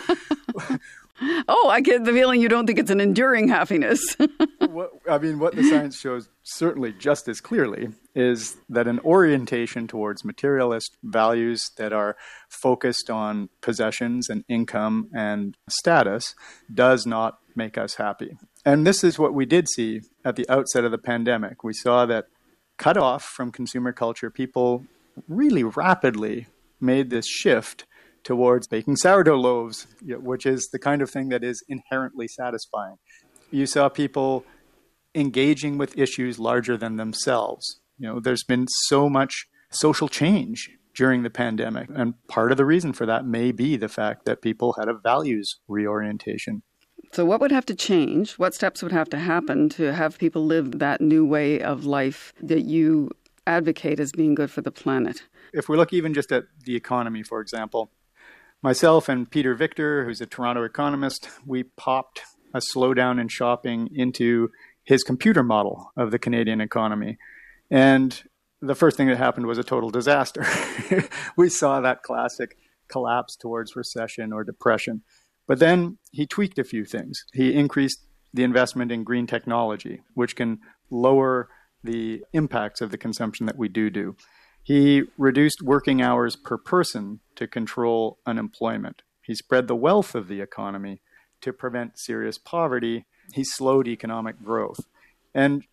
oh, 1.48 1.70
I 1.70 1.82
get 1.82 2.06
the 2.06 2.12
feeling 2.12 2.42
you 2.42 2.50
don't 2.50 2.66
think 2.66 2.80
it's 2.80 2.92
an 2.92 3.00
enduring 3.00 3.48
happiness. 3.48 4.16
what, 4.70 4.92
I 5.10 5.18
mean, 5.18 5.40
what 5.40 5.56
the 5.56 5.64
science 5.64 6.00
shows 6.00 6.30
certainly 6.44 6.94
just 6.94 7.28
as 7.28 7.42
clearly 7.42 7.90
is 8.16 8.58
that 8.70 8.88
an 8.88 9.00
orientation 9.02 9.88
towards 9.88 10.24
materialist 10.24 10.98
values 11.04 11.64
that 11.78 11.94
are 11.94 12.16
focused 12.50 13.10
on 13.10 13.50
possessions 13.62 14.30
and 14.30 14.44
income 14.48 15.10
and 15.14 15.58
status 15.70 16.36
does 16.74 17.06
not 17.06 17.40
make 17.56 17.78
us 17.78 17.96
happy. 17.96 18.38
And 18.66 18.86
this 18.86 19.04
is 19.04 19.18
what 19.18 19.34
we 19.34 19.46
did 19.46 19.68
see 19.70 20.02
at 20.24 20.36
the 20.36 20.50
outset 20.50 20.84
of 20.84 20.92
the 20.92 20.98
pandemic. 20.98 21.64
We 21.64 21.74
saw 21.74 22.06
that 22.06 22.28
cut 22.78 22.98
off 22.98 23.24
from 23.24 23.52
consumer 23.52 23.92
culture, 23.92 24.30
people 24.30 24.86
really 25.28 25.64
rapidly 25.64 26.48
made 26.80 27.10
this 27.10 27.28
shift 27.28 27.86
towards 28.28 28.68
baking 28.68 28.98
sourdough 28.98 29.38
loaves, 29.38 29.88
which 30.02 30.46
is 30.46 30.68
the 30.74 30.80
kind 30.80 31.02
of 31.02 31.10
thing 31.10 31.30
that 31.30 31.46
is 31.46 31.64
inherently 31.70 32.28
satisfying. 32.28 32.98
You 33.52 33.66
saw 33.66 33.88
people 33.88 34.44
engaging 35.16 35.78
with 35.78 35.98
issues 35.98 36.38
larger 36.38 36.76
than 36.76 36.98
themselves. 36.98 37.80
You 37.98 38.08
know, 38.08 38.20
there's 38.20 38.44
been 38.44 38.68
so 38.68 39.10
much 39.10 39.46
social 39.72 40.10
change 40.10 40.70
during 40.94 41.24
the 41.24 41.30
pandemic, 41.30 41.88
and 41.96 42.16
part 42.28 42.52
of 42.52 42.58
the 42.58 42.66
reason 42.66 42.92
for 42.92 43.06
that 43.06 43.26
may 43.26 43.54
be 43.54 43.78
the 43.78 43.88
fact 43.88 44.26
that 44.26 44.42
people 44.42 44.76
had 44.78 44.90
a 44.90 44.94
values 44.94 45.60
reorientation. 45.70 46.64
So, 47.14 47.24
what 47.24 47.40
would 47.40 47.52
have 47.52 47.66
to 47.68 47.76
change? 47.76 48.34
What 48.34 48.54
steps 48.54 48.84
would 48.84 48.92
have 48.92 49.10
to 49.12 49.20
happen 49.20 49.70
to 49.70 49.94
have 49.94 50.18
people 50.18 50.46
live 50.46 50.80
that 50.80 51.00
new 51.00 51.26
way 51.26 51.62
of 51.62 51.86
life 51.86 52.34
that 52.42 52.66
you 52.66 53.10
advocate 53.46 54.02
as 54.02 54.12
being 54.12 54.36
good 54.36 54.52
for 54.52 54.62
the 54.62 54.72
planet? 54.72 55.24
If 55.54 55.70
we 55.70 55.78
look 55.78 55.94
even 55.94 56.14
just 56.14 56.34
at 56.34 56.44
the 56.66 56.76
economy, 56.76 57.24
for 57.24 57.40
example, 57.40 57.92
myself 58.68 59.08
and 59.08 59.32
Peter 59.32 59.56
Victor, 59.56 60.04
who's 60.04 60.20
a 60.20 60.26
Toronto 60.26 60.66
economist, 60.66 61.30
we 61.46 61.64
popped 61.64 62.24
a 62.54 62.60
slowdown 62.60 63.18
in 63.18 63.30
shopping 63.30 63.88
into 63.96 64.50
his 64.84 65.04
computer 65.04 65.42
model 65.42 65.94
of 65.96 66.12
the 66.12 66.20
Canadian 66.20 66.60
economy. 66.60 67.18
And 67.72 68.22
the 68.62 68.76
first 68.76 68.98
thing 68.98 69.08
that 69.08 69.16
happened 69.16 69.46
was 69.46 69.58
a 69.58 69.64
total 69.64 69.90
disaster. 69.90 70.46
we 71.38 71.48
saw 71.48 71.80
that 71.80 72.04
classic 72.04 72.58
collapse 72.90 73.38
towards 73.38 73.78
recession 73.78 74.34
or 74.34 74.44
depression. 74.44 75.02
But 75.48 75.60
then 75.60 75.98
he 76.12 76.28
tweaked 76.28 76.60
a 76.60 76.66
few 76.66 76.84
things. 76.84 77.24
He 77.32 77.54
increased 77.54 78.06
the 78.34 78.44
investment 78.44 78.92
in 78.92 79.06
green 79.06 79.28
technology, 79.28 80.02
which 80.14 80.36
can 80.36 80.60
lower 80.92 81.48
the 81.86 82.22
impacts 82.34 82.82
of 82.82 82.92
the 82.92 82.98
consumption 82.98 83.46
that 83.46 83.58
we 83.58 83.70
do 83.70 83.90
do. 83.90 84.18
He 84.68 85.04
reduced 85.18 85.62
working 85.62 86.02
hours 86.02 86.36
per 86.36 86.58
person 86.58 87.22
to 87.38 87.48
control 87.48 88.20
unemployment. 88.26 89.02
He 89.22 89.34
spread 89.34 89.70
the 89.70 89.78
wealth 89.78 90.14
of 90.14 90.28
the 90.28 90.42
economy 90.42 91.00
to 91.40 91.54
prevent 91.54 91.98
serious 91.98 92.38
poverty. 92.38 93.06
He 93.32 93.46
slowed 93.46 93.88
economic 93.88 94.44
growth. 94.44 94.82
And 95.34 95.64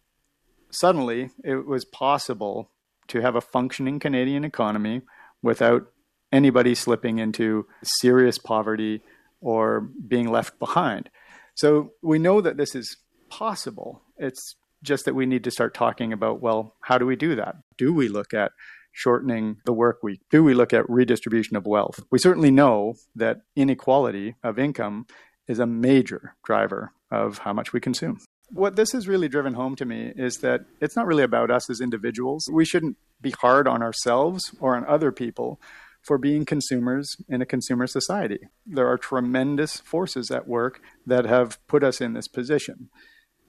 suddenly, 0.71 1.31
it 1.43 1.67
was 1.67 1.85
possible 1.85 2.71
to 3.09 3.21
have 3.21 3.35
a 3.35 3.41
functioning 3.41 3.99
Canadian 3.99 4.45
economy 4.45 5.03
without 5.43 5.89
anybody 6.31 6.77
slipping 6.77 7.19
into 7.19 7.67
serious 7.83 8.39
poverty 8.39 9.03
or 9.41 9.81
being 9.81 10.31
left 10.31 10.61
behind. 10.61 11.11
So 11.57 11.95
we 12.01 12.21
know 12.21 12.41
that 12.41 12.59
this 12.59 12.77
is 12.77 12.99
possible. 13.29 14.03
It's 14.19 14.55
just 14.85 15.05
that 15.07 15.17
we 15.17 15.27
need 15.27 15.43
to 15.43 15.51
start 15.51 15.75
talking 15.75 16.13
about 16.13 16.41
well, 16.41 16.77
how 16.83 16.97
do 16.97 17.07
we 17.07 17.17
do 17.17 17.35
that? 17.35 17.57
Do 17.77 17.93
we 17.93 18.07
look 18.07 18.33
at 18.33 18.53
shortening 18.95 19.59
the 19.67 19.73
work 19.73 20.03
week? 20.03 20.21
Do 20.31 20.43
we 20.43 20.55
look 20.55 20.73
at 20.73 20.89
redistribution 20.89 21.57
of 21.57 21.67
wealth? 21.67 22.01
We 22.11 22.19
certainly 22.19 22.51
know 22.51 22.95
that 23.15 23.43
inequality 23.55 24.37
of 24.43 24.59
income 24.59 25.07
is 25.47 25.59
a 25.59 25.67
major 25.67 26.37
driver 26.45 26.93
of 27.11 27.39
how 27.39 27.53
much 27.53 27.73
we 27.73 27.81
consume. 27.81 28.19
What 28.51 28.77
this 28.77 28.93
has 28.93 29.09
really 29.09 29.29
driven 29.29 29.55
home 29.55 29.75
to 29.77 29.85
me 29.85 30.13
is 30.17 30.39
that 30.39 30.63
it's 30.81 30.97
not 30.97 31.07
really 31.07 31.23
about 31.23 31.51
us 31.51 31.69
as 31.69 31.81
individuals. 31.81 32.49
We 32.51 32.65
shouldn't 32.65 32.97
be 33.21 33.33
hard 33.33 33.67
on 33.67 33.83
ourselves 33.83 34.55
or 34.61 34.77
on 34.77 34.87
other 34.87 35.11
people 35.11 35.61
for 36.03 36.19
being 36.19 36.45
consumers 36.45 37.17
in 37.29 37.41
a 37.41 37.47
consumer 37.47 37.87
society. 37.87 38.39
There 38.67 38.87
are 38.87 38.99
tremendous 38.99 39.79
forces 39.79 40.31
at 40.31 40.47
work 40.47 40.81
that 41.07 41.25
have 41.25 41.59
put 41.67 41.83
us 41.83 42.01
in 42.01 42.13
this 42.13 42.29
position. 42.29 42.91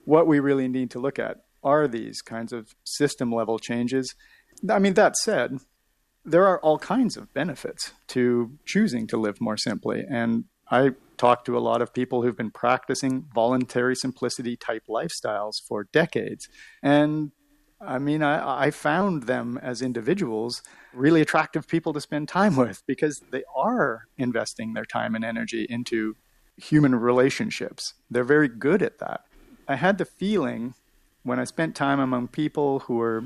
What 0.05 0.27
we 0.27 0.39
really 0.39 0.67
need 0.67 0.89
to 0.91 0.99
look 0.99 1.19
at 1.19 1.37
are 1.63 1.87
these 1.87 2.21
kinds 2.21 2.53
of 2.53 2.73
system 2.85 3.31
level 3.31 3.59
changes. 3.59 4.15
I 4.69 4.79
mean, 4.79 4.93
that 4.95 5.15
said, 5.17 5.59
there 6.23 6.45
are 6.45 6.59
all 6.59 6.79
kinds 6.79 7.17
of 7.17 7.33
benefits 7.33 7.93
to 8.07 8.57
choosing 8.65 9.07
to 9.07 9.17
live 9.17 9.39
more 9.39 9.57
simply. 9.57 10.03
And 10.09 10.45
I 10.69 10.91
talk 11.17 11.45
to 11.45 11.57
a 11.57 11.59
lot 11.59 11.81
of 11.81 11.93
people 11.93 12.23
who've 12.23 12.35
been 12.35 12.51
practicing 12.51 13.25
voluntary 13.33 13.95
simplicity 13.95 14.57
type 14.57 14.83
lifestyles 14.89 15.55
for 15.67 15.85
decades. 15.91 16.49
And 16.81 17.31
I 17.79 17.99
mean, 17.99 18.23
I, 18.23 18.65
I, 18.65 18.71
found 18.71 19.23
them 19.23 19.59
as 19.61 19.81
individuals 19.81 20.63
really 20.93 21.21
attractive 21.21 21.67
people 21.67 21.93
to 21.93 22.01
spend 22.01 22.27
time 22.27 22.55
with 22.55 22.81
because 22.87 23.21
they 23.31 23.43
are 23.55 24.07
investing 24.17 24.73
their 24.73 24.85
time 24.85 25.13
and 25.13 25.23
energy 25.23 25.67
into 25.69 26.15
human 26.57 26.95
relationships. 26.95 27.93
They're 28.09 28.23
very 28.23 28.47
good 28.47 28.81
at 28.81 28.99
that. 28.99 29.25
I 29.67 29.75
had 29.75 29.97
the 29.97 30.05
feeling 30.05 30.73
when 31.23 31.39
I 31.39 31.43
spent 31.43 31.75
time 31.75 31.99
among 31.99 32.29
people 32.29 32.79
who 32.79 32.95
were 32.95 33.25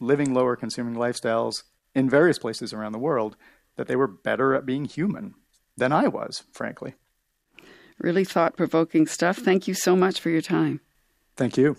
living 0.00 0.34
lower 0.34 0.56
consuming 0.56 0.94
lifestyles 0.94 1.62
in 1.94 2.08
various 2.08 2.38
places 2.38 2.72
around 2.72 2.92
the 2.92 2.98
world 2.98 3.36
that 3.76 3.86
they 3.86 3.96
were 3.96 4.06
better 4.06 4.54
at 4.54 4.66
being 4.66 4.84
human 4.84 5.34
than 5.76 5.92
I 5.92 6.08
was, 6.08 6.44
frankly. 6.52 6.94
Really 7.98 8.24
thought 8.24 8.56
provoking 8.56 9.06
stuff. 9.06 9.36
Thank 9.36 9.68
you 9.68 9.74
so 9.74 9.94
much 9.94 10.20
for 10.20 10.30
your 10.30 10.40
time. 10.40 10.80
Thank 11.36 11.56
you. 11.56 11.76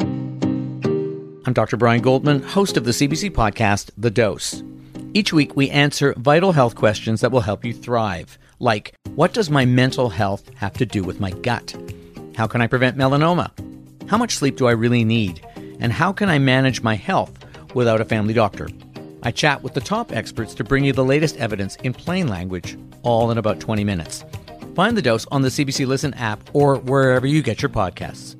I'm 0.00 1.54
Dr. 1.54 1.78
Brian 1.78 2.02
Goldman, 2.02 2.42
host 2.42 2.76
of 2.76 2.84
the 2.84 2.90
CBC 2.90 3.30
podcast, 3.30 3.90
The 3.96 4.10
Dose. 4.10 4.62
Each 5.14 5.32
week, 5.32 5.56
we 5.56 5.70
answer 5.70 6.12
vital 6.18 6.52
health 6.52 6.74
questions 6.74 7.22
that 7.22 7.32
will 7.32 7.40
help 7.40 7.64
you 7.64 7.72
thrive, 7.72 8.38
like 8.58 8.94
what 9.14 9.32
does 9.32 9.48
my 9.48 9.64
mental 9.64 10.10
health 10.10 10.50
have 10.56 10.74
to 10.74 10.84
do 10.84 11.02
with 11.02 11.20
my 11.20 11.30
gut? 11.30 11.74
How 12.36 12.46
can 12.46 12.60
I 12.60 12.66
prevent 12.66 12.98
melanoma? 12.98 13.50
How 14.08 14.18
much 14.18 14.36
sleep 14.36 14.56
do 14.56 14.66
I 14.66 14.72
really 14.72 15.04
need? 15.04 15.44
And 15.80 15.92
how 15.92 16.12
can 16.12 16.28
I 16.28 16.38
manage 16.38 16.82
my 16.82 16.94
health 16.94 17.37
without 17.74 18.00
a 18.00 18.04
family 18.04 18.34
doctor? 18.34 18.68
I 19.22 19.30
chat 19.30 19.62
with 19.62 19.74
the 19.74 19.80
top 19.80 20.12
experts 20.12 20.54
to 20.54 20.64
bring 20.64 20.84
you 20.84 20.92
the 20.92 21.04
latest 21.04 21.36
evidence 21.36 21.76
in 21.76 21.92
plain 21.92 22.28
language, 22.28 22.78
all 23.02 23.30
in 23.30 23.38
about 23.38 23.60
20 23.60 23.84
minutes. 23.84 24.24
Find 24.74 24.96
the 24.96 25.02
dose 25.02 25.26
on 25.32 25.42
the 25.42 25.48
CBC 25.48 25.86
Listen 25.86 26.14
app 26.14 26.48
or 26.52 26.76
wherever 26.76 27.26
you 27.26 27.42
get 27.42 27.60
your 27.60 27.68
podcasts. 27.68 28.37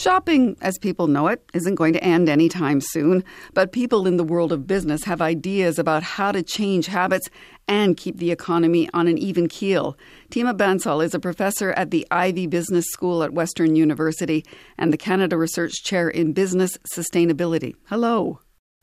Shopping, 0.00 0.56
as 0.62 0.78
people 0.78 1.08
know 1.08 1.26
it, 1.26 1.44
isn't 1.52 1.74
going 1.74 1.92
to 1.92 2.02
end 2.02 2.30
anytime 2.30 2.80
soon, 2.80 3.22
but 3.52 3.70
people 3.70 4.06
in 4.06 4.16
the 4.16 4.24
world 4.24 4.50
of 4.50 4.66
business 4.66 5.04
have 5.04 5.20
ideas 5.20 5.78
about 5.78 6.02
how 6.02 6.32
to 6.32 6.42
change 6.42 6.86
habits 6.86 7.28
and 7.68 7.98
keep 7.98 8.16
the 8.16 8.30
economy 8.30 8.88
on 8.94 9.08
an 9.08 9.18
even 9.18 9.46
keel. 9.46 9.98
Tima 10.30 10.56
Bansal 10.56 11.04
is 11.04 11.14
a 11.14 11.20
professor 11.20 11.72
at 11.72 11.90
the 11.90 12.06
Ivey 12.10 12.46
Business 12.46 12.86
School 12.86 13.22
at 13.22 13.34
Western 13.34 13.76
University 13.76 14.42
and 14.78 14.90
the 14.90 14.96
Canada 14.96 15.36
Research 15.36 15.82
Chair 15.84 16.08
in 16.08 16.32
Business 16.32 16.78
Sustainability. 16.96 17.74
Hello. 17.90 18.40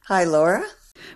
Hi, 0.09 0.23
Laura. 0.23 0.67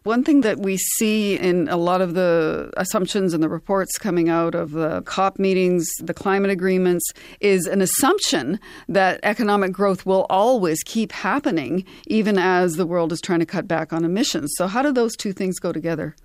One 0.04 0.24
thing 0.24 0.42
that 0.42 0.60
we 0.60 0.78
see 0.78 1.38
in 1.38 1.68
a 1.70 1.78
lot 1.78 2.02
of 2.02 2.14
the 2.14 2.72
assumptions 2.78 3.34
and 3.34 3.44
the 3.44 3.50
reports 3.50 3.98
coming 3.98 4.30
out 4.30 4.56
of 4.56 4.72
the 4.72 5.02
COP 5.04 5.40
meetings, 5.40 5.88
the 6.00 6.14
climate 6.14 6.52
agreements, 6.52 7.12
is 7.40 7.66
an 7.66 7.82
assumption 7.82 8.60
that 8.88 9.20
economic 9.24 9.72
growth 9.72 10.06
will 10.06 10.26
always 10.30 10.84
keep 10.84 11.12
happening, 11.12 11.86
even 12.08 12.38
as 12.38 12.74
the 12.74 12.86
world 12.86 13.12
is 13.12 13.22
trying 13.22 13.40
to 13.40 13.46
cut 13.46 13.68
back 13.68 13.94
on 13.94 14.06
emissions. 14.06 14.52
So, 14.58 14.68
how 14.68 14.82
do 14.82 14.92
those 14.92 15.16
two 15.16 15.34
things 15.34 15.60
go 15.60 15.72
together? 15.72 16.16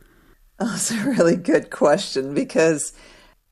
Oh, 0.58 0.66
that's 0.70 0.90
a 0.90 1.04
really 1.04 1.36
good 1.36 1.70
question 1.70 2.34
because 2.34 2.92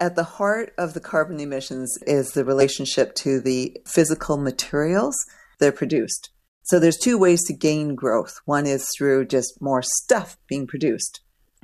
at 0.00 0.16
the 0.16 0.24
heart 0.24 0.72
of 0.78 0.94
the 0.94 1.00
carbon 1.00 1.40
emissions 1.40 1.96
is 2.06 2.32
the 2.32 2.44
relationship 2.44 3.14
to 3.16 3.40
the 3.40 3.76
physical 3.86 4.36
materials 4.36 5.16
they're 5.60 5.72
produced. 5.72 6.30
So 6.64 6.78
there's 6.78 6.98
two 6.98 7.18
ways 7.18 7.44
to 7.44 7.52
gain 7.52 7.94
growth. 7.94 8.40
One 8.46 8.66
is 8.66 8.88
through 8.96 9.26
just 9.26 9.60
more 9.60 9.82
stuff 9.82 10.36
being 10.48 10.66
produced. 10.66 11.20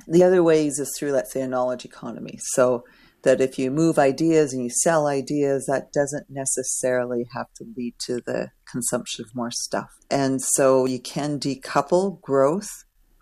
The 0.07 0.23
other 0.23 0.43
ways 0.43 0.79
is 0.79 0.95
through, 0.97 1.11
let's 1.11 1.33
say, 1.33 1.41
a 1.41 1.47
knowledge 1.47 1.85
economy. 1.85 2.39
So 2.53 2.83
that 3.23 3.41
if 3.41 3.59
you 3.59 3.69
move 3.69 3.99
ideas 3.99 4.53
and 4.53 4.63
you 4.63 4.69
sell 4.69 5.07
ideas, 5.07 5.65
that 5.67 5.91
doesn't 5.93 6.27
necessarily 6.29 7.27
have 7.33 7.47
to 7.55 7.65
lead 7.77 7.95
to 8.05 8.21
the 8.25 8.49
consumption 8.69 9.23
of 9.25 9.35
more 9.35 9.51
stuff. 9.51 9.89
And 10.09 10.41
so 10.41 10.85
you 10.85 10.99
can 10.99 11.39
decouple 11.39 12.21
growth 12.21 12.69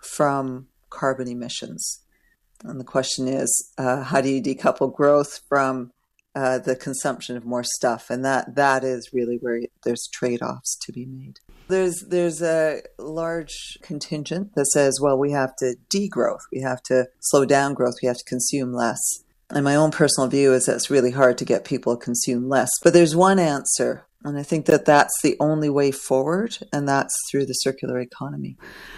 from 0.01 0.67
carbon 0.89 1.27
emissions. 1.27 2.01
And 2.63 2.79
the 2.79 2.85
question 2.85 3.27
is, 3.27 3.71
uh, 3.77 4.03
how 4.03 4.21
do 4.21 4.29
you 4.29 4.41
decouple 4.41 4.93
growth 4.93 5.41
from 5.47 5.91
uh, 6.35 6.59
the 6.59 6.75
consumption 6.75 7.37
of 7.37 7.45
more 7.45 7.63
stuff? 7.63 8.09
And 8.09 8.23
that 8.25 8.55
that 8.55 8.83
is 8.83 9.11
really 9.13 9.37
where 9.39 9.61
there's 9.83 10.09
trade 10.13 10.41
offs 10.41 10.77
to 10.83 10.91
be 10.91 11.05
made. 11.05 11.39
There's 11.69 12.03
there's 12.09 12.41
a 12.41 12.81
large 12.97 13.77
contingent 13.81 14.55
that 14.55 14.65
says, 14.67 14.99
well, 15.01 15.17
we 15.17 15.31
have 15.31 15.55
to 15.57 15.75
degrowth, 15.89 16.41
we 16.51 16.61
have 16.61 16.81
to 16.83 17.07
slow 17.19 17.45
down 17.45 17.75
growth, 17.75 17.95
we 18.01 18.07
have 18.07 18.17
to 18.17 18.23
consume 18.25 18.73
less. 18.73 18.99
And 19.51 19.63
my 19.63 19.75
own 19.75 19.91
personal 19.91 20.29
view 20.29 20.53
is 20.53 20.65
that 20.65 20.75
it's 20.75 20.89
really 20.91 21.11
hard 21.11 21.37
to 21.39 21.45
get 21.45 21.65
people 21.65 21.95
to 21.95 22.03
consume 22.03 22.49
less. 22.49 22.69
But 22.83 22.93
there's 22.93 23.15
one 23.15 23.39
answer, 23.39 24.05
and 24.23 24.37
I 24.37 24.43
think 24.43 24.65
that 24.65 24.85
that's 24.85 25.13
the 25.23 25.37
only 25.39 25.69
way 25.69 25.91
forward, 25.91 26.57
and 26.73 26.87
that's 26.87 27.15
through 27.29 27.45
the 27.45 27.53
circular 27.53 27.99
economy. 27.99 28.57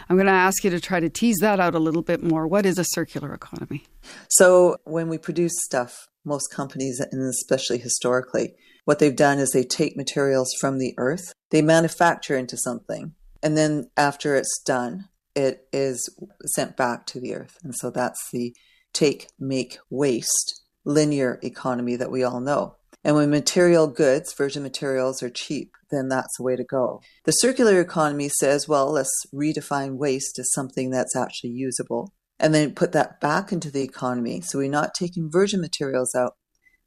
I'm 0.10 0.18
going 0.18 0.25
to 0.25 0.32
ask 0.32 0.63
you 0.63 0.70
to 0.72 0.82
try 0.82 1.00
to 1.00 1.10
tease 1.10 1.38
that 1.40 1.60
out 1.60 1.75
a 1.75 1.80
little 1.80 2.01
bit 2.01 2.24
more. 2.24 2.48
What 2.48 2.66
is 2.66 2.80
a 2.80 2.86
circular 2.86 3.34
economy? 3.34 3.86
So, 4.30 4.78
when 4.84 5.10
we 5.10 5.18
produce 5.18 5.54
stuff, 5.66 6.08
most 6.25 6.48
companies, 6.48 7.00
and 7.00 7.22
especially 7.22 7.78
historically, 7.78 8.56
what 8.86 9.00
they've 9.00 9.16
done 9.16 9.40
is 9.40 9.51
they 9.51 9.63
take 9.63 9.96
materials 9.96 10.54
from 10.60 10.80
the 10.80 10.94
earth, 10.98 11.34
they 11.51 11.62
manufacture 11.62 12.36
into 12.36 12.58
something, 12.58 13.13
and 13.43 13.58
then 13.58 13.89
after 13.96 14.36
it's 14.36 14.62
done, 14.65 15.10
it 15.36 15.67
is 15.72 16.10
sent 16.46 16.75
back 16.75 17.05
to 17.08 17.20
the 17.20 17.36
earth. 17.36 17.58
And 17.63 17.75
so 17.75 17.89
that's 17.89 18.29
the 18.31 18.55
take, 18.93 19.27
make, 19.39 19.77
waste 19.89 20.62
linear 20.84 21.39
economy 21.43 21.96
that 21.96 22.12
we 22.12 22.24
all 22.24 22.39
know. 22.39 22.75
And 23.03 23.15
when 23.15 23.29
material 23.29 23.88
goods, 23.88 24.34
virgin 24.34 24.62
materials, 24.62 25.24
are 25.24 25.29
cheap, 25.29 25.72
then 25.89 26.10
that's 26.10 26.38
the 26.38 26.43
way 26.43 26.55
to 26.55 26.63
go. 26.63 27.01
The 27.24 27.31
circular 27.31 27.79
economy 27.79 28.29
says, 28.29 28.67
well, 28.67 28.91
let's 28.91 29.25
redefine 29.34 29.98
waste 29.98 30.38
as 30.38 30.51
something 30.53 30.91
that's 30.91 31.15
actually 31.15 31.51
usable 31.51 32.13
and 32.39 32.53
then 32.53 32.75
put 32.75 32.91
that 32.91 33.20
back 33.20 33.51
into 33.51 33.72
the 33.72 33.81
economy. 33.81 34.41
So 34.41 34.60
we're 34.60 34.70
not 34.70 34.93
taking 34.93 35.31
virgin 35.31 35.62
materials 35.62 36.13
out, 36.15 36.36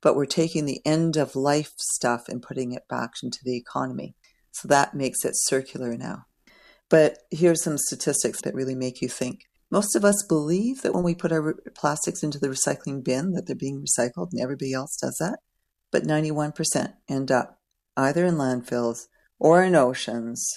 but 0.01 0.15
we're 0.15 0.27
taking 0.27 0.67
the 0.67 0.81
end 0.85 1.17
of 1.17 1.35
life 1.35 1.73
stuff 1.79 2.29
and 2.29 2.43
putting 2.43 2.73
it 2.73 2.89
back 2.89 3.11
into 3.23 3.39
the 3.45 3.57
economy. 3.57 4.15
So 4.55 4.69
that 4.69 4.95
makes 4.95 5.25
it 5.25 5.33
circular 5.35 5.97
now. 5.97 6.27
But 6.89 7.19
here's 7.31 7.63
some 7.63 7.79
statistics 7.79 8.41
that 8.43 8.55
really 8.55 8.75
make 8.75 9.01
you 9.03 9.09
think. 9.09 9.47
Most 9.71 9.97
of 9.97 10.05
us 10.05 10.25
believe 10.29 10.83
that 10.83 10.95
when 10.95 11.03
we 11.03 11.15
put 11.15 11.33
our 11.33 11.55
plastics 11.75 12.23
into 12.23 12.39
the 12.39 12.49
recycling 12.49 13.03
bin 13.03 13.33
that 13.33 13.47
they're 13.47 13.57
being 13.57 13.85
recycled 13.85 14.29
and 14.31 14.41
everybody 14.41 14.73
else 14.73 14.97
does 15.01 15.17
that. 15.19 15.39
But 15.91 16.05
91% 16.05 16.95
end 17.09 17.31
up 17.31 17.59
either 17.97 18.25
in 18.25 18.35
landfills 18.35 19.07
or 19.39 19.65
in 19.65 19.75
oceans. 19.75 20.49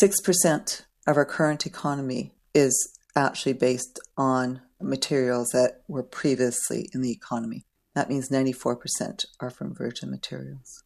6% 0.00 0.82
of 1.06 1.16
our 1.16 1.24
current 1.24 1.66
economy 1.66 2.34
is 2.54 2.98
actually 3.16 3.52
based 3.54 3.98
on 4.16 4.60
materials 4.80 5.50
that 5.50 5.82
were 5.88 6.02
previously 6.02 6.88
in 6.94 7.00
the 7.00 7.12
economy. 7.12 7.64
That 7.94 8.08
means 8.08 8.28
94% 8.28 9.24
are 9.40 9.50
from 9.50 9.74
virgin 9.74 10.10
materials. 10.10 10.82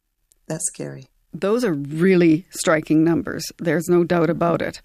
That's 0.47 0.65
scary. 0.65 1.07
Those 1.33 1.63
are 1.63 1.73
really 1.73 2.45
striking 2.49 3.03
numbers. 3.03 3.45
There's 3.57 3.87
no 3.87 4.03
doubt 4.03 4.29
about 4.29 4.61
it. 4.61 4.81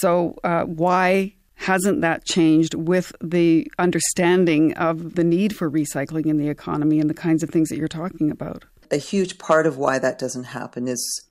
So, 0.00 0.36
uh, 0.44 0.64
why 0.64 1.34
hasn't 1.56 2.02
that 2.02 2.24
changed 2.24 2.74
with 2.74 3.12
the 3.22 3.70
understanding 3.78 4.74
of 4.74 5.14
the 5.14 5.24
need 5.24 5.56
for 5.56 5.70
recycling 5.70 6.26
in 6.26 6.38
the 6.38 6.48
economy 6.48 7.00
and 7.00 7.08
the 7.08 7.14
kinds 7.14 7.42
of 7.42 7.50
things 7.50 7.68
that 7.68 7.78
you're 7.78 7.88
talking 7.88 8.30
about? 8.30 8.64
A 8.90 8.98
huge 8.98 9.38
part 9.38 9.66
of 9.66 9.78
why 9.78 9.98
that 9.98 10.18
doesn't 10.18 10.44
happen 10.44 10.86
is 10.86 11.24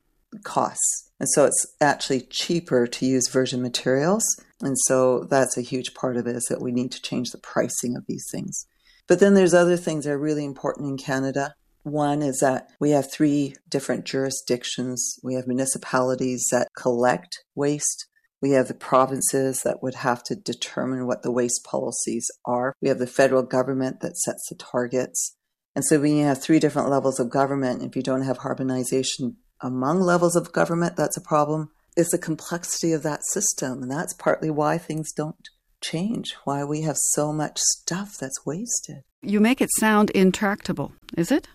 costs. 0.43 1.09
And 1.19 1.29
so 1.29 1.45
it's 1.45 1.65
actually 1.79 2.21
cheaper 2.21 2.87
to 2.87 3.05
use 3.05 3.29
virgin 3.29 3.61
materials. 3.61 4.23
And 4.61 4.75
so 4.85 5.23
that's 5.29 5.57
a 5.57 5.61
huge 5.61 5.93
part 5.93 6.17
of 6.17 6.27
it 6.27 6.35
is 6.35 6.45
that 6.49 6.61
we 6.61 6.71
need 6.71 6.91
to 6.91 7.01
change 7.01 7.29
the 7.29 7.37
pricing 7.37 7.95
of 7.95 8.05
these 8.07 8.25
things. 8.31 8.65
But 9.07 9.19
then 9.19 9.33
there's 9.33 9.53
other 9.53 9.77
things 9.77 10.05
that 10.05 10.11
are 10.11 10.17
really 10.17 10.43
important 10.43 10.89
in 10.89 10.97
Canada. 10.97 11.55
One 11.85 12.23
is 12.23 12.39
that 12.39 12.71
we 12.79 12.89
have 12.91 13.11
three 13.11 13.53
different 13.69 14.05
jurisdictions. 14.05 15.19
We 15.21 15.35
have 15.35 15.45
municipalities 15.45 16.47
that 16.51 16.69
collect 16.75 17.43
waste. 17.53 18.07
We 18.41 18.51
have 18.51 18.67
the 18.67 18.73
provinces 18.73 19.61
that 19.63 19.83
would 19.83 19.93
have 19.93 20.23
to 20.23 20.35
determine 20.35 21.05
what 21.05 21.21
the 21.21 21.31
waste 21.31 21.63
policies 21.63 22.27
are. 22.43 22.73
We 22.81 22.89
have 22.89 22.97
the 22.97 23.05
federal 23.05 23.43
government 23.43 23.99
that 24.01 24.17
sets 24.17 24.49
the 24.49 24.55
targets. 24.55 25.35
And 25.75 25.85
so 25.85 25.99
when 25.99 26.15
you 26.15 26.25
have 26.25 26.41
three 26.41 26.57
different 26.57 26.89
levels 26.89 27.19
of 27.19 27.29
government, 27.29 27.83
if 27.83 27.95
you 27.95 28.01
don't 28.01 28.23
have 28.23 28.39
harmonization 28.39 29.37
among 29.61 30.01
levels 30.01 30.35
of 30.35 30.51
government, 30.51 30.95
that's 30.95 31.17
a 31.17 31.21
problem. 31.21 31.69
It's 31.95 32.11
the 32.11 32.17
complexity 32.17 32.93
of 32.93 33.03
that 33.03 33.23
system. 33.31 33.83
And 33.83 33.91
that's 33.91 34.13
partly 34.15 34.49
why 34.49 34.79
things 34.79 35.11
don't 35.11 35.49
change, 35.81 36.35
why 36.45 36.63
we 36.63 36.81
have 36.81 36.97
so 36.97 37.31
much 37.31 37.59
stuff 37.59 38.17
that's 38.19 38.43
wasted. 38.43 39.03
You 39.21 39.39
make 39.39 39.61
it 39.61 39.69
sound 39.77 40.09
intractable, 40.11 40.93
is 41.15 41.31
it? 41.31 41.47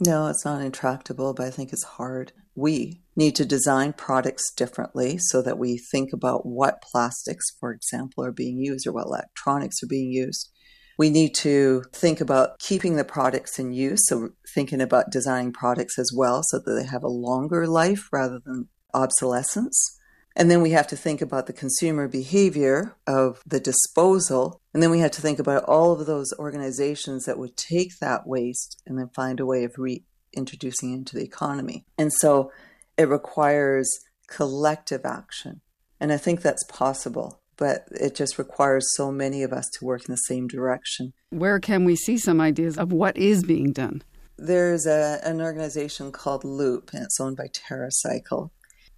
No, 0.00 0.28
it's 0.28 0.46
not 0.46 0.62
intractable, 0.62 1.34
but 1.34 1.46
I 1.46 1.50
think 1.50 1.72
it's 1.72 1.84
hard. 1.84 2.32
We 2.54 3.02
need 3.16 3.36
to 3.36 3.44
design 3.44 3.92
products 3.92 4.50
differently 4.54 5.18
so 5.18 5.42
that 5.42 5.58
we 5.58 5.78
think 5.92 6.12
about 6.14 6.46
what 6.46 6.82
plastics, 6.82 7.44
for 7.60 7.70
example, 7.70 8.24
are 8.24 8.32
being 8.32 8.58
used 8.58 8.86
or 8.86 8.92
what 8.92 9.06
electronics 9.06 9.82
are 9.82 9.88
being 9.88 10.10
used. 10.10 10.50
We 10.96 11.10
need 11.10 11.34
to 11.36 11.82
think 11.92 12.20
about 12.20 12.58
keeping 12.58 12.96
the 12.96 13.04
products 13.04 13.58
in 13.58 13.72
use, 13.72 14.00
so 14.06 14.30
thinking 14.54 14.80
about 14.80 15.10
designing 15.10 15.52
products 15.52 15.98
as 15.98 16.12
well 16.14 16.42
so 16.44 16.58
that 16.58 16.72
they 16.72 16.86
have 16.86 17.04
a 17.04 17.08
longer 17.08 17.66
life 17.66 18.08
rather 18.10 18.40
than 18.44 18.68
obsolescence. 18.94 19.98
And 20.36 20.50
then 20.50 20.62
we 20.62 20.70
have 20.70 20.86
to 20.88 20.96
think 20.96 21.20
about 21.20 21.46
the 21.46 21.52
consumer 21.52 22.08
behavior 22.08 22.96
of 23.06 23.42
the 23.46 23.60
disposal. 23.60 24.59
And 24.72 24.82
then 24.82 24.90
we 24.90 25.00
have 25.00 25.10
to 25.12 25.20
think 25.20 25.38
about 25.38 25.64
all 25.64 25.92
of 25.92 26.06
those 26.06 26.32
organizations 26.38 27.24
that 27.24 27.38
would 27.38 27.56
take 27.56 27.98
that 28.00 28.26
waste 28.26 28.80
and 28.86 28.98
then 28.98 29.08
find 29.08 29.40
a 29.40 29.46
way 29.46 29.64
of 29.64 29.74
reintroducing 29.76 30.92
it 30.92 30.96
into 30.96 31.16
the 31.16 31.24
economy. 31.24 31.84
And 31.98 32.12
so 32.12 32.52
it 32.96 33.08
requires 33.08 33.90
collective 34.28 35.04
action. 35.04 35.60
And 35.98 36.12
I 36.12 36.16
think 36.16 36.40
that's 36.40 36.64
possible, 36.64 37.40
but 37.56 37.84
it 37.90 38.14
just 38.14 38.38
requires 38.38 38.86
so 38.94 39.10
many 39.10 39.42
of 39.42 39.52
us 39.52 39.68
to 39.74 39.84
work 39.84 40.08
in 40.08 40.12
the 40.12 40.16
same 40.16 40.46
direction. 40.46 41.12
Where 41.30 41.58
can 41.58 41.84
we 41.84 41.96
see 41.96 42.16
some 42.16 42.40
ideas 42.40 42.78
of 42.78 42.92
what 42.92 43.16
is 43.16 43.42
being 43.42 43.72
done? 43.72 44.02
There's 44.38 44.86
a, 44.86 45.20
an 45.24 45.42
organization 45.42 46.12
called 46.12 46.44
Loop, 46.44 46.90
and 46.94 47.02
it's 47.02 47.20
owned 47.20 47.36
by 47.36 47.48
TerraCycle. 47.48 48.50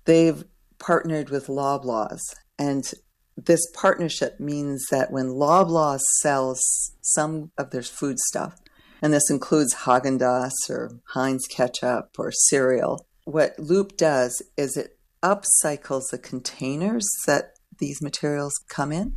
They've 0.05 0.45
partnered 0.79 1.31
with 1.31 1.49
Loblaws, 1.49 2.21
and 2.59 2.89
this 3.37 3.61
partnership 3.75 4.39
means 4.39 4.87
that 4.91 5.11
when 5.11 5.29
Loblaw 5.29 5.99
sells 6.21 6.61
some 7.01 7.51
of 7.57 7.71
their 7.71 7.83
food 7.83 8.19
stuff, 8.19 8.57
and 9.01 9.13
this 9.13 9.31
includes 9.31 9.75
Haagen 9.75 10.19
Dazs 10.19 10.71
or 10.71 11.01
Heinz 11.09 11.47
ketchup 11.51 12.17
or 12.19 12.31
cereal, 12.31 13.07
what 13.25 13.59
Loop 13.59 13.97
does 13.97 14.43
is 14.57 14.77
it 14.77 14.99
upcycles 15.23 16.11
the 16.11 16.19
containers 16.19 17.09
that 17.27 17.55
these 17.79 18.03
materials 18.03 18.53
come 18.69 18.93
in, 18.93 19.17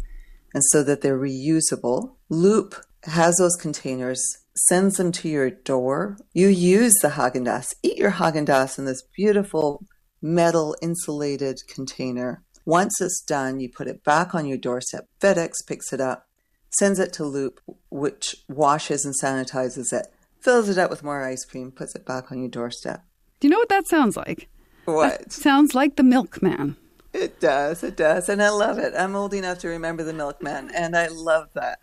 and 0.54 0.64
so 0.64 0.84
that 0.84 1.02
they're 1.02 1.20
reusable. 1.20 2.16
Loop 2.30 2.76
has 3.04 3.36
those 3.38 3.56
containers, 3.56 4.24
sends 4.56 4.98
them 4.98 5.12
to 5.12 5.28
your 5.28 5.50
door. 5.50 6.18
You 6.34 6.48
use 6.48 6.94
the 7.02 7.10
Haagen 7.10 7.46
Dazs, 7.46 7.74
eat 7.84 7.98
your 7.98 8.12
Haagen 8.12 8.46
Dazs 8.46 8.80
in 8.80 8.86
this 8.86 9.04
beautiful 9.16 9.86
metal 10.22 10.76
insulated 10.82 11.60
container. 11.68 12.45
Once 12.66 13.00
it's 13.00 13.22
done, 13.22 13.60
you 13.60 13.70
put 13.70 13.88
it 13.88 14.04
back 14.04 14.34
on 14.34 14.46
your 14.46 14.58
doorstep. 14.58 15.08
FedEx 15.22 15.66
picks 15.66 15.94
it 15.94 16.02
up, 16.02 16.28
sends 16.72 17.00
it 17.00 17.14
to 17.14 17.24
Loop, 17.24 17.62
which 17.90 18.36
washes 18.50 19.06
and 19.06 19.14
sanitizes 19.22 19.94
it, 19.94 20.08
fills 20.42 20.68
it 20.68 20.78
up 20.78 20.90
with 20.90 21.04
more 21.04 21.24
ice 21.24 21.46
cream, 21.46 21.72
puts 21.72 21.96
it 21.96 22.06
back 22.06 22.32
on 22.32 22.40
your 22.40 22.50
doorstep. 22.50 23.04
Do 23.40 23.48
you 23.48 23.52
know 23.52 23.60
what 23.60 23.70
that 23.70 23.88
sounds 23.88 24.18
like? 24.18 24.50
What? 24.86 25.20
That 25.20 25.32
sounds 25.32 25.76
like 25.76 25.96
the 25.96 26.04
milkman. 26.04 26.76
It 27.14 27.40
does, 27.40 27.84
it 27.84 27.96
does. 27.96 28.30
And 28.30 28.42
I 28.42 28.50
love 28.50 28.78
it. 28.78 28.94
I'm 28.98 29.16
old 29.16 29.34
enough 29.34 29.60
to 29.60 29.68
remember 29.68 30.04
the 30.04 30.14
milkman, 30.14 30.72
and 30.76 30.98
I 30.98 31.08
love 31.08 31.50
that. 31.54 31.80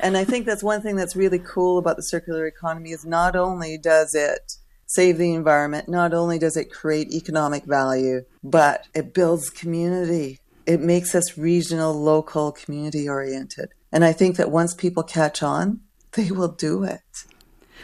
And 0.00 0.16
I 0.16 0.24
think 0.24 0.46
that's 0.46 0.62
one 0.62 0.82
thing 0.82 0.96
that's 0.96 1.16
really 1.16 1.38
cool 1.38 1.78
about 1.78 1.96
the 1.96 2.02
circular 2.02 2.46
economy 2.46 2.90
is 2.90 3.04
not 3.04 3.36
only 3.36 3.76
does 3.78 4.14
it 4.14 4.54
save 4.94 5.18
the 5.18 5.32
environment. 5.32 5.88
Not 5.88 6.14
only 6.14 6.38
does 6.38 6.56
it 6.56 6.72
create 6.72 7.12
economic 7.12 7.64
value, 7.64 8.22
but 8.42 8.86
it 8.94 9.14
builds 9.14 9.50
community. 9.50 10.38
It 10.66 10.80
makes 10.80 11.14
us 11.14 11.36
regional, 11.36 11.92
local, 11.94 12.52
community 12.52 13.08
oriented. 13.08 13.70
And 13.90 14.04
I 14.04 14.12
think 14.12 14.36
that 14.36 14.50
once 14.50 14.74
people 14.74 15.02
catch 15.02 15.42
on, 15.42 15.80
they 16.12 16.30
will 16.30 16.48
do 16.48 16.84
it. 16.84 17.00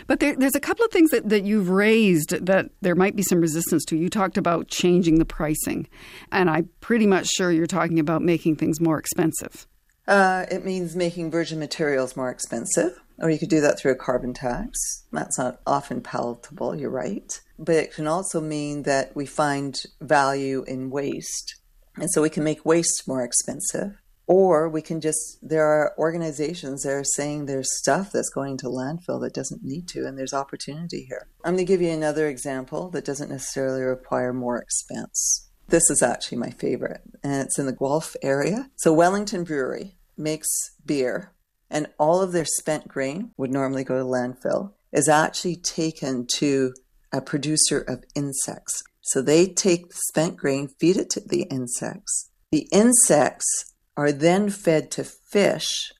But 0.07 0.21
there, 0.21 0.37
there's 0.37 0.55
a 0.55 0.61
couple 0.61 0.85
of 0.85 0.92
things 0.92 1.11
that, 1.11 1.29
that 1.29 1.42
you've 1.42 1.71
raised 1.71 2.31
that 2.47 2.71
there 2.81 2.94
might 2.94 3.16
be 3.16 3.23
some 3.23 3.40
resistance 3.40 3.85
to. 3.87 3.97
You 3.97 4.09
talked 4.09 4.38
about 4.38 4.68
changing 4.68 5.18
the 5.18 5.25
pricing, 5.25 5.88
and 6.31 6.49
I'm 6.49 6.68
pretty 6.81 7.07
much 7.07 7.27
sure 7.27 7.51
you're 7.51 7.66
talking 7.66 7.99
about 7.99 8.23
making 8.23 8.57
things 8.57 8.81
more 8.81 8.99
expensive. 8.99 9.66
Uh, 10.07 10.47
it 10.51 10.64
means 10.64 10.94
making 10.97 11.31
virgin 11.31 11.59
materials 11.59 12.16
more 12.16 12.31
expensive, 12.31 13.01
or 13.20 13.31
you 13.31 13.38
could 13.38 13.48
do 13.48 13.61
that 13.61 13.78
through 13.78 13.92
a 13.92 13.96
carbon 13.96 14.33
tax. 14.33 15.04
That's 15.12 15.38
not 15.38 15.61
often 15.66 16.00
palatable, 16.00 16.76
you're 16.76 16.90
right. 16.90 17.40
But 17.59 17.76
it 17.76 17.94
can 17.94 18.07
also 18.07 18.40
mean 18.40 18.85
that 18.85 19.14
we 19.16 19.26
find 19.26 19.83
value 20.00 20.64
in 20.66 20.90
waste. 20.90 21.57
And 21.96 22.11
so 22.11 22.22
we 22.22 22.31
can 22.31 22.44
make 22.44 22.64
waste 22.64 23.04
more 23.07 23.24
expensive. 23.24 24.00
Or 24.28 24.68
we 24.68 24.83
can 24.83 25.00
just, 25.00 25.38
there 25.40 25.64
are 25.64 25.94
organizations 25.98 26.83
that 26.83 26.92
are 26.92 27.02
saying 27.02 27.46
there's 27.46 27.78
stuff 27.78 28.12
that's 28.12 28.28
going 28.28 28.59
to 28.59 28.66
landfill 28.66 29.22
that 29.22 29.33
doesn't 29.33 29.64
need 29.64 29.88
to, 29.88 30.07
and 30.07 30.18
there's 30.18 30.35
opportunity 30.35 31.07
here. 31.09 31.28
I'm 31.44 31.54
going 31.54 31.64
to 31.66 31.72
give 31.72 31.81
you 31.81 31.90
another 31.90 32.28
example 32.28 32.90
that 32.90 33.07
doesn't 33.07 33.31
necessarily 33.31 33.81
require 33.81 34.35
more 34.35 34.59
expense. 34.59 35.48
This 35.68 35.88
is 35.90 36.02
actually 36.02 36.38
my 36.38 36.50
favorite, 36.50 37.00
and 37.22 37.42
it's 37.42 37.59
in 37.59 37.64
the 37.64 37.72
Guelph 37.72 38.16
area. 38.22 38.70
So, 38.76 38.92
Wellington 38.92 39.44
Brewery 39.44 39.96
makes 40.16 40.48
beer, 40.85 41.33
and 41.70 41.88
all 41.98 42.20
of 42.20 42.33
their 42.33 42.44
spent 42.44 42.88
grain 42.88 43.33
would 43.37 43.50
normally 43.50 43.85
go 43.85 43.98
to 43.98 44.04
landfill, 44.04 44.72
is 44.92 45.09
actually 45.09 45.57
taken 45.57 46.26
to 46.26 46.72
a 47.12 47.20
producer 47.20 47.81
of 47.81 48.04
insects. 48.14 48.83
So, 49.02 49.22
they 49.22 49.46
take 49.46 49.88
the 49.88 50.00
spent 50.09 50.37
grain, 50.37 50.68
feed 50.68 50.96
it 50.96 51.11
to 51.11 51.20
the 51.20 51.42
insects. 51.44 52.31
The 52.50 52.68
insects 52.72 53.74
are 53.96 54.12
then 54.12 54.50
fed 54.50 54.90
to 54.92 55.04
fish, 55.04 55.92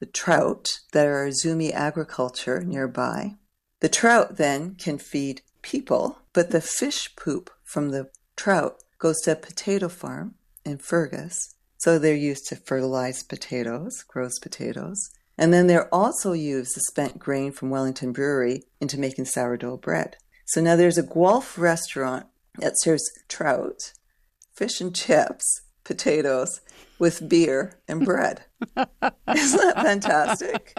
the 0.00 0.06
trout, 0.06 0.68
that 0.92 1.06
are 1.06 1.28
Zumi 1.28 1.72
agriculture 1.72 2.60
nearby. 2.62 3.36
The 3.80 3.88
trout 3.88 4.36
then 4.36 4.74
can 4.74 4.98
feed 4.98 5.42
people, 5.62 6.18
but 6.32 6.50
the 6.50 6.60
fish 6.60 7.14
poop 7.16 7.50
from 7.64 7.90
the 7.90 8.10
trout 8.36 8.82
goes 8.98 9.20
to 9.22 9.32
a 9.32 9.36
potato 9.36 9.88
farm 9.88 10.34
in 10.64 10.78
Fergus. 10.78 11.54
So 11.78 11.98
they're 11.98 12.14
used 12.14 12.46
to 12.48 12.56
fertilize 12.56 13.22
potatoes, 13.22 14.02
grows 14.02 14.38
potatoes. 14.38 15.10
And 15.38 15.52
then 15.52 15.66
they're 15.66 15.92
also 15.94 16.32
used 16.32 16.74
the 16.74 16.80
spent 16.80 17.18
grain 17.18 17.52
from 17.52 17.70
Wellington 17.70 18.12
Brewery 18.12 18.64
into 18.80 18.98
making 18.98 19.26
sourdough 19.26 19.78
bread. 19.78 20.16
So 20.46 20.60
now 20.60 20.76
there's 20.76 20.98
a 20.98 21.02
Guelph 21.02 21.58
restaurant 21.58 22.26
that 22.58 22.78
serves 22.80 23.02
trout, 23.28 23.92
fish 24.54 24.80
and 24.80 24.94
chips, 24.94 25.62
potatoes, 25.84 26.60
with 26.98 27.28
beer 27.28 27.78
and 27.86 28.04
bread. 28.04 28.44
Isn't 28.76 29.16
that 29.26 29.74
fantastic? 29.76 30.76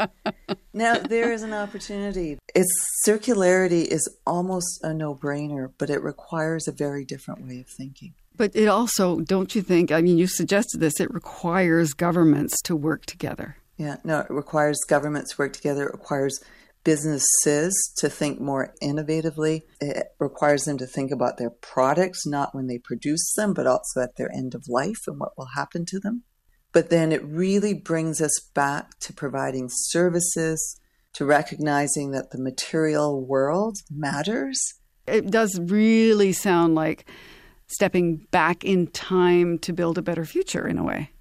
Now, 0.74 0.98
there 0.98 1.32
is 1.32 1.44
an 1.44 1.54
opportunity. 1.54 2.38
Its 2.56 2.72
circularity 3.06 3.86
is 3.86 4.08
almost 4.26 4.84
a 4.84 4.94
no 4.94 5.16
brainer, 5.16 5.72
but 5.78 5.90
it 5.90 6.02
requires 6.02 6.68
a 6.68 6.72
very 6.72 7.06
different 7.06 7.46
way 7.46 7.60
of 7.60 7.68
thinking. 7.68 8.14
But 8.36 8.56
it 8.56 8.68
also, 8.68 9.20
don't 9.20 9.56
you 9.56 9.62
think? 9.62 9.92
I 9.92 10.02
mean, 10.02 10.18
you 10.18 10.28
suggested 10.28 10.80
this, 10.80 11.00
it 11.00 11.14
requires 11.14 11.94
governments 11.94 12.62
to 12.64 12.76
work 12.76 13.06
together. 13.06 13.58
Yeah, 13.78 13.98
no, 14.04 14.20
it 14.20 14.30
requires 14.30 14.80
governments 14.88 15.36
to 15.36 15.42
work 15.42 15.54
together. 15.54 15.88
It 15.88 15.94
requires 15.94 16.44
businesses 16.84 17.94
to 17.98 18.10
think 18.10 18.40
more 18.40 18.74
innovatively. 18.82 19.62
It 19.82 20.08
requires 20.20 20.64
them 20.64 20.78
to 20.78 20.88
think 20.88 21.12
about 21.12 21.38
their 21.38 21.50
products, 21.50 22.26
not 22.26 22.56
when 22.56 22.68
they 22.68 22.80
produce 22.80 23.34
them, 23.36 23.54
but 23.54 23.68
also 23.68 24.02
at 24.02 24.16
their 24.16 24.32
end 24.34 24.56
of 24.56 24.64
life 24.68 25.02
and 25.06 25.20
what 25.20 25.38
will 25.38 25.50
happen 25.56 25.86
to 25.88 26.00
them. 26.00 26.24
But 26.72 26.90
then 26.90 27.12
it 27.12 27.24
really 27.26 27.74
brings 27.74 28.22
us 28.22 28.40
back 28.54 29.00
to 29.00 29.14
providing 29.14 29.68
services, 29.70 30.80
to 31.14 31.26
recognizing 31.26 32.12
that 32.12 32.32
the 32.32 32.42
material 32.42 33.26
world 33.26 33.78
matters. 33.92 34.76
It 35.08 35.30
does 35.30 35.60
really 35.60 36.34
sound 36.34 36.74
like 36.76 37.06
stepping 37.68 38.28
back 38.32 38.64
in 38.64 38.88
time 38.88 39.60
to 39.60 39.74
build 39.74 39.98
a 39.98 40.02
better 40.02 40.26
future 40.26 40.68
in 40.68 40.78
a 40.78 40.84
way. 40.84 41.12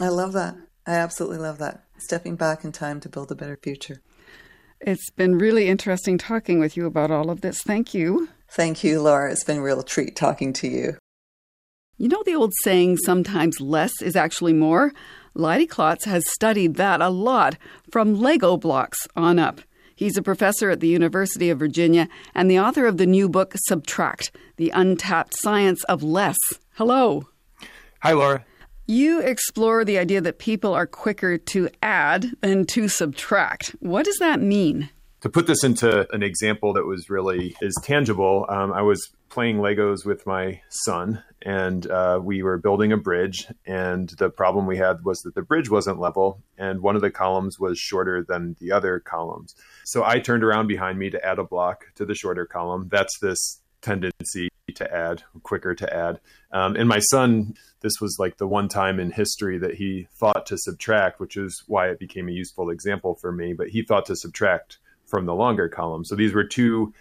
I 0.00 0.08
love 0.08 0.32
that. 0.32 0.56
I 0.86 0.92
absolutely 0.92 1.38
love 1.38 1.58
that. 1.58 1.83
Stepping 1.98 2.36
back 2.36 2.64
in 2.64 2.72
time 2.72 3.00
to 3.00 3.08
build 3.08 3.30
a 3.30 3.34
better 3.34 3.56
future. 3.56 4.02
It's 4.80 5.10
been 5.10 5.38
really 5.38 5.68
interesting 5.68 6.18
talking 6.18 6.58
with 6.58 6.76
you 6.76 6.86
about 6.86 7.10
all 7.10 7.30
of 7.30 7.40
this. 7.40 7.62
Thank 7.62 7.94
you. 7.94 8.28
Thank 8.50 8.84
you, 8.84 9.00
Laura. 9.00 9.32
It's 9.32 9.44
been 9.44 9.58
a 9.58 9.62
real 9.62 9.82
treat 9.82 10.14
talking 10.14 10.52
to 10.54 10.68
you. 10.68 10.98
You 11.96 12.08
know 12.08 12.22
the 12.24 12.34
old 12.34 12.52
saying, 12.62 12.98
sometimes 12.98 13.60
less 13.60 14.02
is 14.02 14.16
actually 14.16 14.52
more? 14.52 14.92
Leidy 15.34 15.66
Klotz 15.66 16.04
has 16.04 16.24
studied 16.32 16.74
that 16.74 17.00
a 17.00 17.08
lot 17.08 17.56
from 17.90 18.20
Lego 18.20 18.56
blocks 18.56 18.98
on 19.16 19.38
up. 19.38 19.60
He's 19.94 20.16
a 20.16 20.22
professor 20.22 20.70
at 20.70 20.80
the 20.80 20.88
University 20.88 21.50
of 21.50 21.58
Virginia 21.60 22.08
and 22.34 22.50
the 22.50 22.58
author 22.58 22.86
of 22.86 22.96
the 22.96 23.06
new 23.06 23.28
book, 23.28 23.54
Subtract 23.68 24.32
The 24.56 24.70
Untapped 24.70 25.34
Science 25.38 25.84
of 25.84 26.02
Less. 26.02 26.36
Hello. 26.74 27.28
Hi, 28.00 28.12
Laura. 28.12 28.44
You 28.86 29.20
explore 29.20 29.82
the 29.82 29.96
idea 29.98 30.20
that 30.20 30.38
people 30.38 30.74
are 30.74 30.86
quicker 30.86 31.38
to 31.38 31.70
add 31.82 32.32
than 32.42 32.66
to 32.66 32.86
subtract. 32.88 33.74
What 33.80 34.04
does 34.04 34.18
that 34.18 34.40
mean? 34.40 34.90
To 35.22 35.30
put 35.30 35.46
this 35.46 35.64
into 35.64 36.06
an 36.12 36.22
example 36.22 36.74
that 36.74 36.84
was 36.84 37.08
really 37.08 37.56
is 37.62 37.74
tangible, 37.82 38.44
um, 38.50 38.74
I 38.74 38.82
was 38.82 39.00
playing 39.30 39.56
Legos 39.56 40.04
with 40.04 40.26
my 40.26 40.60
son, 40.68 41.22
and 41.40 41.90
uh, 41.90 42.20
we 42.22 42.42
were 42.42 42.58
building 42.58 42.92
a 42.92 42.98
bridge. 42.98 43.46
And 43.64 44.10
the 44.18 44.28
problem 44.28 44.66
we 44.66 44.76
had 44.76 45.02
was 45.02 45.20
that 45.20 45.34
the 45.34 45.40
bridge 45.40 45.70
wasn't 45.70 45.98
level, 45.98 46.42
and 46.58 46.82
one 46.82 46.94
of 46.94 47.00
the 47.00 47.10
columns 47.10 47.58
was 47.58 47.78
shorter 47.78 48.22
than 48.28 48.54
the 48.60 48.70
other 48.70 49.00
columns. 49.00 49.54
So 49.86 50.04
I 50.04 50.18
turned 50.18 50.44
around 50.44 50.66
behind 50.66 50.98
me 50.98 51.08
to 51.08 51.24
add 51.24 51.38
a 51.38 51.44
block 51.44 51.86
to 51.94 52.04
the 52.04 52.14
shorter 52.14 52.44
column. 52.44 52.88
That's 52.90 53.18
this 53.22 53.62
tendency 53.80 54.50
to 54.74 54.94
add, 54.94 55.22
quicker 55.42 55.74
to 55.74 55.94
add. 55.94 56.20
Um, 56.52 56.76
and 56.76 56.88
my 56.88 56.98
son, 56.98 57.54
this 57.84 58.00
was 58.00 58.16
like 58.18 58.38
the 58.38 58.48
one 58.48 58.66
time 58.66 58.98
in 58.98 59.10
history 59.10 59.58
that 59.58 59.74
he 59.74 60.08
thought 60.14 60.46
to 60.46 60.56
subtract, 60.56 61.20
which 61.20 61.36
is 61.36 61.62
why 61.66 61.88
it 61.88 61.98
became 61.98 62.28
a 62.28 62.32
useful 62.32 62.70
example 62.70 63.14
for 63.20 63.30
me. 63.30 63.52
But 63.52 63.68
he 63.68 63.82
thought 63.82 64.06
to 64.06 64.16
subtract 64.16 64.78
from 65.04 65.26
the 65.26 65.34
longer 65.34 65.68
column. 65.68 66.02
So 66.02 66.16
these 66.16 66.32
were 66.32 66.44
two, 66.44 66.94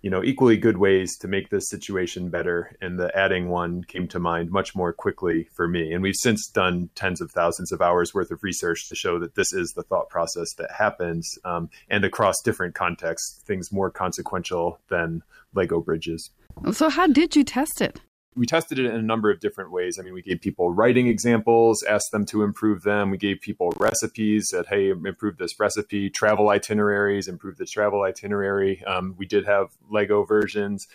you 0.00 0.08
know, 0.08 0.24
equally 0.24 0.56
good 0.56 0.78
ways 0.78 1.18
to 1.18 1.28
make 1.28 1.50
this 1.50 1.68
situation 1.68 2.30
better. 2.30 2.74
And 2.80 2.98
the 2.98 3.14
adding 3.14 3.50
one 3.50 3.84
came 3.84 4.08
to 4.08 4.18
mind 4.18 4.50
much 4.50 4.74
more 4.74 4.94
quickly 4.94 5.46
for 5.54 5.68
me. 5.68 5.92
And 5.92 6.02
we've 6.02 6.16
since 6.16 6.48
done 6.48 6.88
tens 6.94 7.20
of 7.20 7.30
thousands 7.30 7.70
of 7.70 7.82
hours 7.82 8.14
worth 8.14 8.30
of 8.30 8.42
research 8.42 8.88
to 8.88 8.94
show 8.96 9.18
that 9.18 9.34
this 9.34 9.52
is 9.52 9.74
the 9.76 9.82
thought 9.82 10.08
process 10.08 10.54
that 10.56 10.70
happens, 10.72 11.30
um, 11.44 11.68
and 11.90 12.02
across 12.02 12.36
different 12.42 12.74
contexts, 12.74 13.42
things 13.46 13.70
more 13.70 13.90
consequential 13.90 14.80
than 14.88 15.22
Lego 15.52 15.82
bridges. 15.82 16.30
So, 16.72 16.88
how 16.88 17.08
did 17.08 17.36
you 17.36 17.44
test 17.44 17.82
it? 17.82 18.00
We 18.36 18.46
tested 18.46 18.78
it 18.78 18.86
in 18.86 18.94
a 18.94 19.02
number 19.02 19.30
of 19.30 19.40
different 19.40 19.72
ways. 19.72 19.98
I 19.98 20.02
mean, 20.02 20.14
we 20.14 20.22
gave 20.22 20.40
people 20.40 20.72
writing 20.72 21.08
examples, 21.08 21.82
asked 21.82 22.12
them 22.12 22.24
to 22.26 22.42
improve 22.42 22.82
them. 22.82 23.10
We 23.10 23.18
gave 23.18 23.40
people 23.40 23.72
recipes, 23.78 24.48
said, 24.50 24.66
hey, 24.66 24.90
improve 24.90 25.36
this 25.36 25.58
recipe, 25.58 26.10
travel 26.10 26.48
itineraries, 26.48 27.26
improve 27.26 27.56
this 27.56 27.70
travel 27.70 28.02
itinerary. 28.02 28.84
Um, 28.84 29.14
we 29.18 29.26
did 29.26 29.46
have 29.46 29.68
Lego 29.90 30.24
versions. 30.24 30.86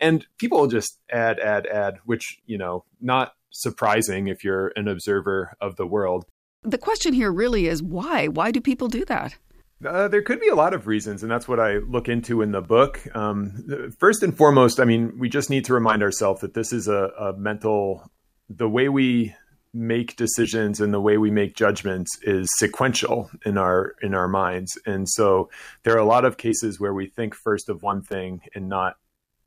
And 0.00 0.26
people 0.38 0.66
just 0.66 0.98
add, 1.10 1.38
add, 1.40 1.66
add, 1.66 1.98
which, 2.04 2.38
you 2.46 2.58
know, 2.58 2.84
not 3.00 3.34
surprising 3.50 4.28
if 4.28 4.44
you're 4.44 4.72
an 4.76 4.88
observer 4.88 5.56
of 5.60 5.76
the 5.76 5.86
world. 5.86 6.26
The 6.62 6.78
question 6.78 7.12
here 7.12 7.32
really 7.32 7.66
is 7.66 7.82
why? 7.82 8.28
Why 8.28 8.50
do 8.50 8.60
people 8.60 8.88
do 8.88 9.04
that? 9.06 9.36
Uh, 9.84 10.08
there 10.08 10.22
could 10.22 10.40
be 10.40 10.48
a 10.48 10.54
lot 10.54 10.74
of 10.74 10.86
reasons, 10.86 11.22
and 11.22 11.30
that's 11.30 11.46
what 11.46 11.60
I 11.60 11.78
look 11.78 12.08
into 12.08 12.42
in 12.42 12.52
the 12.52 12.62
book. 12.62 13.00
Um, 13.14 13.92
first 13.98 14.22
and 14.22 14.36
foremost, 14.36 14.80
I 14.80 14.84
mean, 14.84 15.18
we 15.18 15.28
just 15.28 15.50
need 15.50 15.64
to 15.66 15.74
remind 15.74 16.02
ourselves 16.02 16.40
that 16.40 16.54
this 16.54 16.72
is 16.72 16.88
a, 16.88 17.10
a 17.18 17.32
mental, 17.34 18.10
the 18.48 18.68
way 18.68 18.88
we 18.88 19.34
make 19.74 20.14
decisions 20.16 20.80
and 20.80 20.94
the 20.94 21.00
way 21.00 21.18
we 21.18 21.30
make 21.30 21.56
judgments 21.56 22.16
is 22.22 22.48
sequential 22.58 23.28
in 23.44 23.58
our 23.58 23.96
in 24.02 24.14
our 24.14 24.28
minds 24.28 24.78
and 24.86 25.08
so 25.08 25.50
there 25.82 25.94
are 25.94 25.98
a 25.98 26.04
lot 26.04 26.24
of 26.24 26.36
cases 26.36 26.78
where 26.78 26.94
we 26.94 27.06
think 27.06 27.34
first 27.34 27.68
of 27.68 27.82
one 27.82 28.00
thing 28.00 28.40
and 28.54 28.68
not 28.68 28.96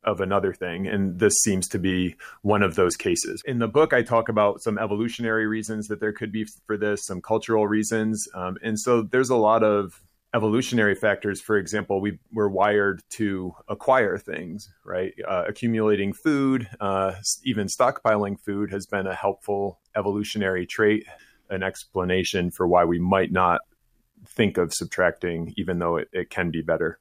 of 0.03 0.19
another 0.19 0.53
thing 0.53 0.85
and 0.85 1.17
this 1.19 1.33
seems 1.43 1.65
to 1.69 1.79
be 1.79 2.13
one 2.41 2.61
of 2.61 2.75
those 2.75 2.97
cases 2.97 3.41
in 3.45 3.59
the 3.59 3.69
book 3.69 3.93
i 3.93 4.01
talk 4.01 4.27
about 4.27 4.61
some 4.61 4.77
evolutionary 4.77 5.47
reasons 5.47 5.87
that 5.87 6.01
there 6.01 6.13
could 6.13 6.31
be 6.31 6.45
for 6.65 6.75
this 6.75 7.05
some 7.05 7.21
cultural 7.21 7.65
reasons 7.65 8.27
um, 8.35 8.57
and 8.61 8.77
so 8.77 9.01
there's 9.01 9.29
a 9.29 9.35
lot 9.35 9.63
of 9.63 10.01
evolutionary 10.35 10.95
factors, 10.95 11.41
for 11.41 11.57
example, 11.57 12.01
we 12.01 12.19
were 12.33 12.49
wired 12.49 13.01
to 13.09 13.53
acquire 13.67 14.17
things, 14.17 14.67
right? 14.85 15.13
Uh, 15.27 15.43
accumulating 15.47 16.13
food, 16.13 16.67
uh, 16.79 17.13
even 17.43 17.67
stockpiling 17.67 18.35
food 18.45 18.71
has 18.71 18.85
been 18.85 19.07
a 19.07 19.15
helpful 19.15 19.79
evolutionary 19.95 20.65
trait, 20.65 21.05
an 21.49 21.63
explanation 21.63 22.51
for 22.51 22.67
why 22.67 22.83
we 22.83 22.99
might 22.99 23.31
not 23.31 23.61
think 24.27 24.57
of 24.57 24.73
subtracting, 24.73 25.53
even 25.57 25.79
though 25.79 25.95
it, 25.97 26.09
it 26.11 26.29
can 26.29 26.51
be 26.51 26.61
better. 26.61 26.99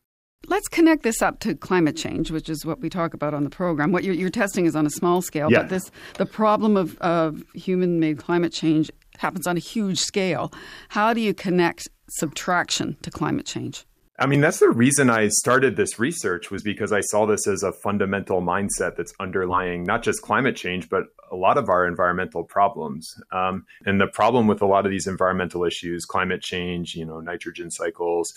Let's 0.48 0.68
connect 0.68 1.02
this 1.02 1.22
up 1.22 1.40
to 1.40 1.56
climate 1.56 1.96
change, 1.96 2.30
which 2.30 2.48
is 2.48 2.64
what 2.64 2.80
we 2.80 2.88
talk 2.88 3.14
about 3.14 3.34
on 3.34 3.42
the 3.42 3.50
program. 3.50 3.90
What 3.90 4.04
you're, 4.04 4.14
you're 4.14 4.30
testing 4.30 4.66
is 4.66 4.76
on 4.76 4.86
a 4.86 4.90
small 4.90 5.20
scale, 5.20 5.50
yeah. 5.50 5.62
but 5.62 5.70
this 5.70 5.90
the 6.14 6.26
problem 6.26 6.76
of, 6.76 6.96
of 6.98 7.42
human-made 7.54 8.18
climate 8.18 8.52
change 8.52 8.90
happens 9.18 9.46
on 9.46 9.56
a 9.56 9.60
huge 9.60 9.98
scale. 9.98 10.52
How 10.90 11.12
do 11.12 11.20
you 11.20 11.34
connect 11.34 11.88
subtraction 12.08 12.96
to 13.02 13.10
climate 13.10 13.46
change? 13.46 13.84
I 14.18 14.26
mean, 14.26 14.40
that's 14.40 14.60
the 14.60 14.70
reason 14.70 15.10
I 15.10 15.28
started 15.28 15.76
this 15.76 15.98
research 15.98 16.50
was 16.50 16.62
because 16.62 16.90
I 16.90 17.00
saw 17.00 17.26
this 17.26 17.46
as 17.46 17.62
a 17.62 17.72
fundamental 17.72 18.40
mindset 18.40 18.96
that's 18.96 19.12
underlying 19.20 19.84
not 19.84 20.02
just 20.02 20.22
climate 20.22 20.56
change, 20.56 20.88
but 20.88 21.04
a 21.30 21.36
lot 21.36 21.58
of 21.58 21.68
our 21.68 21.86
environmental 21.86 22.42
problems. 22.42 23.12
Um, 23.30 23.66
and 23.84 24.00
the 24.00 24.06
problem 24.06 24.46
with 24.46 24.62
a 24.62 24.66
lot 24.66 24.86
of 24.86 24.90
these 24.90 25.06
environmental 25.06 25.64
issues, 25.64 26.06
climate 26.06 26.40
change, 26.40 26.94
you 26.94 27.04
know, 27.04 27.20
nitrogen 27.20 27.70
cycles, 27.70 28.32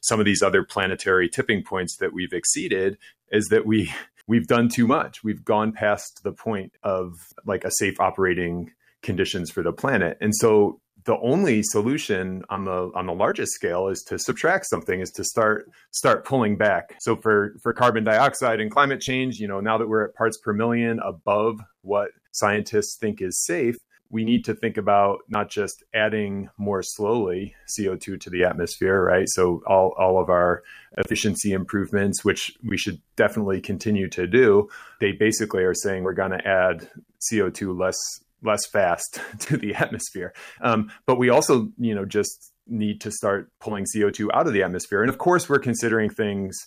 some 0.00 0.18
of 0.18 0.24
these 0.24 0.42
other 0.42 0.62
planetary 0.62 1.28
tipping 1.28 1.62
points 1.62 1.98
that 1.98 2.14
we've 2.14 2.32
exceeded, 2.32 2.96
is 3.30 3.48
that 3.48 3.66
we 3.66 3.92
we've 4.26 4.46
done 4.46 4.68
too 4.68 4.86
much. 4.86 5.22
We've 5.22 5.44
gone 5.44 5.72
past 5.72 6.22
the 6.22 6.32
point 6.32 6.72
of 6.82 7.12
like 7.44 7.64
a 7.64 7.70
safe 7.70 8.00
operating 8.00 8.72
conditions 9.02 9.50
for 9.50 9.62
the 9.62 9.72
planet. 9.72 10.16
And 10.20 10.34
so 10.34 10.80
the 11.08 11.18
only 11.20 11.62
solution 11.62 12.42
on 12.50 12.66
the 12.66 12.90
on 12.94 13.06
the 13.06 13.14
largest 13.14 13.52
scale 13.52 13.88
is 13.88 14.02
to 14.02 14.18
subtract 14.18 14.66
something 14.66 15.00
is 15.00 15.10
to 15.10 15.24
start 15.24 15.66
start 15.90 16.26
pulling 16.26 16.54
back 16.54 16.94
so 17.00 17.16
for 17.16 17.54
for 17.62 17.72
carbon 17.72 18.04
dioxide 18.04 18.60
and 18.60 18.70
climate 18.70 19.00
change 19.00 19.38
you 19.38 19.48
know 19.48 19.58
now 19.58 19.78
that 19.78 19.88
we're 19.88 20.04
at 20.04 20.14
parts 20.14 20.36
per 20.44 20.52
million 20.52 21.00
above 21.00 21.60
what 21.80 22.10
scientists 22.32 22.98
think 23.00 23.22
is 23.22 23.42
safe 23.46 23.76
we 24.10 24.22
need 24.22 24.44
to 24.44 24.54
think 24.54 24.76
about 24.76 25.20
not 25.28 25.50
just 25.50 25.82
adding 25.94 26.50
more 26.58 26.82
slowly 26.82 27.54
CO2 27.68 28.18
to 28.20 28.30
the 28.30 28.42
atmosphere, 28.42 29.02
right? 29.02 29.26
So 29.28 29.62
all, 29.66 29.94
all 29.98 30.18
of 30.18 30.30
our 30.30 30.62
efficiency 30.96 31.52
improvements, 31.52 32.24
which 32.24 32.56
we 32.64 32.78
should 32.78 33.02
definitely 33.16 33.60
continue 33.60 34.08
to 34.08 34.26
do, 34.26 34.70
they 34.98 35.12
basically 35.12 35.62
are 35.62 35.74
saying 35.74 36.04
we're 36.04 36.14
going 36.14 36.30
to 36.30 36.48
add 36.48 36.88
CO2 37.30 37.78
less 37.78 37.98
less 38.42 38.66
fast 38.66 39.20
to 39.40 39.56
the 39.56 39.74
atmosphere. 39.74 40.32
Um, 40.60 40.90
but 41.06 41.18
we 41.18 41.30
also, 41.30 41.68
you 41.78 41.94
know, 41.94 42.04
just 42.04 42.52
need 42.66 43.00
to 43.00 43.10
start 43.10 43.50
pulling 43.60 43.86
CO2 43.94 44.28
out 44.34 44.46
of 44.46 44.52
the 44.52 44.62
atmosphere. 44.62 45.02
And 45.02 45.08
of 45.08 45.18
course, 45.18 45.48
we're 45.48 45.58
considering 45.58 46.10
things 46.10 46.58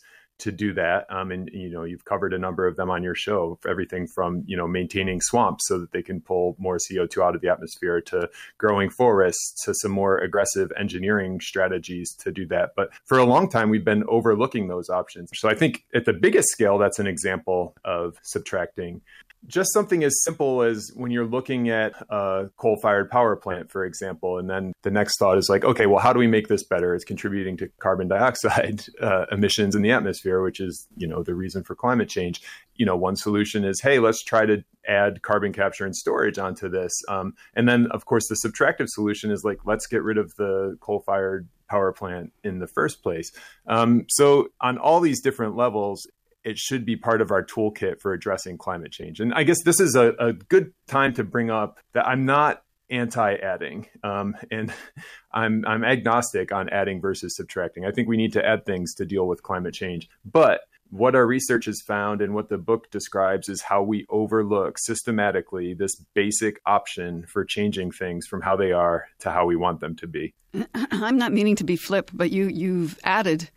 to 0.41 0.51
do 0.51 0.73
that. 0.73 1.05
Um, 1.09 1.31
and 1.31 1.49
you 1.53 1.69
know, 1.69 1.83
you've 1.83 2.05
covered 2.05 2.33
a 2.33 2.39
number 2.39 2.65
of 2.65 2.75
them 2.75 2.89
on 2.89 3.03
your 3.03 3.13
show. 3.13 3.59
Everything 3.67 4.07
from 4.07 4.43
you 4.47 4.57
know 4.57 4.67
maintaining 4.67 5.21
swamps 5.21 5.67
so 5.67 5.79
that 5.79 5.91
they 5.91 6.01
can 6.01 6.19
pull 6.19 6.55
more 6.57 6.77
CO2 6.77 7.23
out 7.23 7.35
of 7.35 7.41
the 7.41 7.49
atmosphere, 7.49 8.01
to 8.01 8.27
growing 8.57 8.89
forests, 8.89 9.63
to 9.65 9.73
some 9.75 9.91
more 9.91 10.17
aggressive 10.17 10.71
engineering 10.79 11.39
strategies 11.39 12.15
to 12.15 12.31
do 12.31 12.47
that. 12.47 12.71
But 12.75 12.89
for 13.05 13.19
a 13.19 13.23
long 13.23 13.49
time, 13.49 13.69
we've 13.69 13.85
been 13.85 14.03
overlooking 14.07 14.67
those 14.67 14.89
options. 14.89 15.29
So 15.35 15.47
I 15.47 15.53
think 15.53 15.85
at 15.93 16.05
the 16.05 16.13
biggest 16.13 16.49
scale, 16.49 16.79
that's 16.79 16.99
an 16.99 17.07
example 17.07 17.75
of 17.85 18.17
subtracting 18.23 19.01
just 19.47 19.73
something 19.73 20.03
as 20.03 20.21
simple 20.23 20.61
as 20.61 20.91
when 20.95 21.11
you're 21.11 21.25
looking 21.25 21.69
at 21.69 21.93
a 22.09 22.49
coal 22.57 22.77
fired 22.81 23.09
power 23.09 23.35
plant, 23.35 23.71
for 23.71 23.85
example, 23.85 24.37
and 24.37 24.49
then 24.49 24.73
the 24.83 24.91
next 24.91 25.17
thought 25.17 25.37
is 25.37 25.49
like, 25.49 25.65
okay, 25.65 25.87
well, 25.87 25.99
how 25.99 26.13
do 26.13 26.19
we 26.19 26.27
make 26.27 26.47
this 26.47 26.63
better? 26.63 26.93
It's 26.93 27.03
contributing 27.03 27.57
to 27.57 27.69
carbon 27.79 28.07
dioxide 28.07 28.83
uh, 29.01 29.25
emissions 29.31 29.75
in 29.75 29.81
the 29.81 29.91
atmosphere, 29.91 30.41
which 30.41 30.59
is, 30.59 30.87
you 30.95 31.07
know, 31.07 31.23
the 31.23 31.33
reason 31.33 31.63
for 31.63 31.75
climate 31.75 32.09
change. 32.09 32.41
You 32.75 32.85
know, 32.85 32.95
one 32.95 33.15
solution 33.15 33.65
is, 33.65 33.81
hey, 33.81 33.99
let's 33.99 34.23
try 34.23 34.45
to 34.45 34.63
add 34.87 35.21
carbon 35.21 35.53
capture 35.53 35.85
and 35.85 35.95
storage 35.95 36.37
onto 36.37 36.69
this. 36.69 36.91
Um, 37.07 37.33
and 37.55 37.67
then, 37.67 37.87
of 37.91 38.05
course, 38.05 38.27
the 38.27 38.35
subtractive 38.35 38.87
solution 38.89 39.31
is 39.31 39.43
like, 39.43 39.59
let's 39.65 39.87
get 39.87 40.03
rid 40.03 40.17
of 40.17 40.33
the 40.35 40.77
coal 40.81 41.01
fired 41.05 41.47
power 41.69 41.91
plant 41.91 42.33
in 42.43 42.59
the 42.59 42.67
first 42.67 43.01
place. 43.01 43.31
Um, 43.67 44.05
so, 44.09 44.49
on 44.59 44.77
all 44.77 44.99
these 44.99 45.21
different 45.21 45.55
levels, 45.55 46.07
it 46.43 46.57
should 46.57 46.85
be 46.85 46.95
part 46.95 47.21
of 47.21 47.31
our 47.31 47.43
toolkit 47.43 48.01
for 48.01 48.13
addressing 48.13 48.57
climate 48.57 48.91
change. 48.91 49.19
And 49.19 49.33
I 49.33 49.43
guess 49.43 49.61
this 49.63 49.79
is 49.79 49.95
a, 49.95 50.13
a 50.19 50.33
good 50.33 50.73
time 50.87 51.13
to 51.15 51.23
bring 51.23 51.49
up 51.49 51.79
that 51.93 52.07
I'm 52.07 52.25
not 52.25 52.63
anti-adding, 52.89 53.87
um, 54.03 54.35
and 54.51 54.73
I'm 55.31 55.63
I'm 55.65 55.83
agnostic 55.83 56.51
on 56.51 56.69
adding 56.69 56.99
versus 57.01 57.35
subtracting. 57.35 57.85
I 57.85 57.91
think 57.91 58.07
we 58.07 58.17
need 58.17 58.33
to 58.33 58.45
add 58.45 58.65
things 58.65 58.93
to 58.95 59.05
deal 59.05 59.27
with 59.27 59.43
climate 59.43 59.73
change, 59.73 60.09
but 60.25 60.61
what 60.91 61.15
our 61.15 61.25
research 61.25 61.65
has 61.65 61.81
found 61.81 62.21
and 62.21 62.33
what 62.33 62.49
the 62.49 62.57
book 62.57 62.91
describes 62.91 63.47
is 63.47 63.61
how 63.61 63.81
we 63.81 64.05
overlook 64.09 64.77
systematically 64.77 65.73
this 65.73 65.95
basic 66.13 66.59
option 66.65 67.25
for 67.27 67.45
changing 67.45 67.91
things 67.91 68.27
from 68.27 68.41
how 68.41 68.57
they 68.57 68.73
are 68.73 69.05
to 69.19 69.31
how 69.31 69.45
we 69.45 69.55
want 69.55 69.79
them 69.79 69.95
to 69.95 70.05
be. 70.05 70.33
I'm 70.73 71.17
not 71.17 71.31
meaning 71.31 71.55
to 71.55 71.63
be 71.63 71.77
flip, 71.77 72.11
but 72.13 72.31
you 72.31 72.47
you've 72.47 72.99
added 73.05 73.49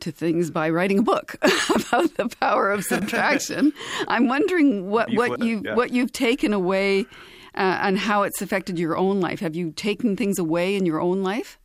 to 0.00 0.12
things 0.12 0.50
by 0.50 0.70
writing 0.70 0.98
a 0.98 1.02
book 1.02 1.36
about 1.42 2.14
the 2.14 2.28
power 2.40 2.70
of 2.70 2.84
subtraction. 2.84 3.72
I'm 4.08 4.28
wondering 4.28 4.90
what, 4.90 5.12
what 5.12 5.42
you 5.42 5.62
yeah. 5.64 5.74
what 5.74 5.90
you've 5.90 6.12
taken 6.12 6.52
away 6.52 7.00
uh, 7.54 7.78
and 7.82 7.98
how 7.98 8.22
it's 8.22 8.40
affected 8.42 8.78
your 8.78 8.96
own 8.96 9.20
life. 9.20 9.40
Have 9.40 9.56
you 9.56 9.72
taken 9.72 10.16
things 10.16 10.38
away 10.38 10.76
in 10.76 10.86
your 10.86 11.00
own 11.00 11.22
life? 11.22 11.58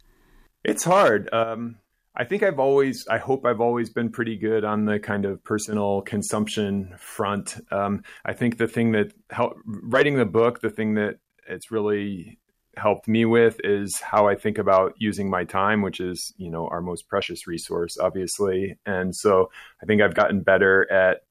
It's 0.63 0.83
hard. 0.83 1.29
Um, 1.33 1.77
I 2.15 2.25
think 2.25 2.43
I've 2.43 2.59
always, 2.59 3.05
I 3.09 3.17
hope 3.17 3.45
I've 3.45 3.59
always 3.59 3.89
been 3.89 4.11
pretty 4.11 4.37
good 4.37 4.63
on 4.63 4.85
the 4.85 4.99
kind 4.99 5.25
of 5.25 5.43
personal 5.43 6.01
consumption 6.01 6.93
front. 6.97 7.57
Um, 7.71 8.03
I 8.23 8.33
think 8.33 8.57
the 8.57 8.67
thing 8.67 8.91
that 8.91 9.13
help, 9.31 9.57
writing 9.65 10.15
the 10.15 10.25
book, 10.25 10.61
the 10.61 10.69
thing 10.69 10.93
that 10.93 11.17
it's 11.47 11.71
really 11.71 12.39
helped 12.77 13.07
me 13.07 13.25
with 13.25 13.59
is 13.63 13.99
how 14.01 14.27
I 14.27 14.35
think 14.35 14.57
about 14.57 14.93
using 14.97 15.29
my 15.29 15.43
time, 15.43 15.81
which 15.81 15.99
is, 15.99 16.33
you 16.37 16.49
know, 16.49 16.67
our 16.67 16.81
most 16.81 17.07
precious 17.07 17.47
resource, 17.47 17.97
obviously. 17.99 18.77
And 18.85 19.15
so 19.15 19.51
I 19.81 19.85
think 19.85 20.01
I've 20.01 20.15
gotten 20.15 20.41
better 20.41 20.91
at 20.91 21.21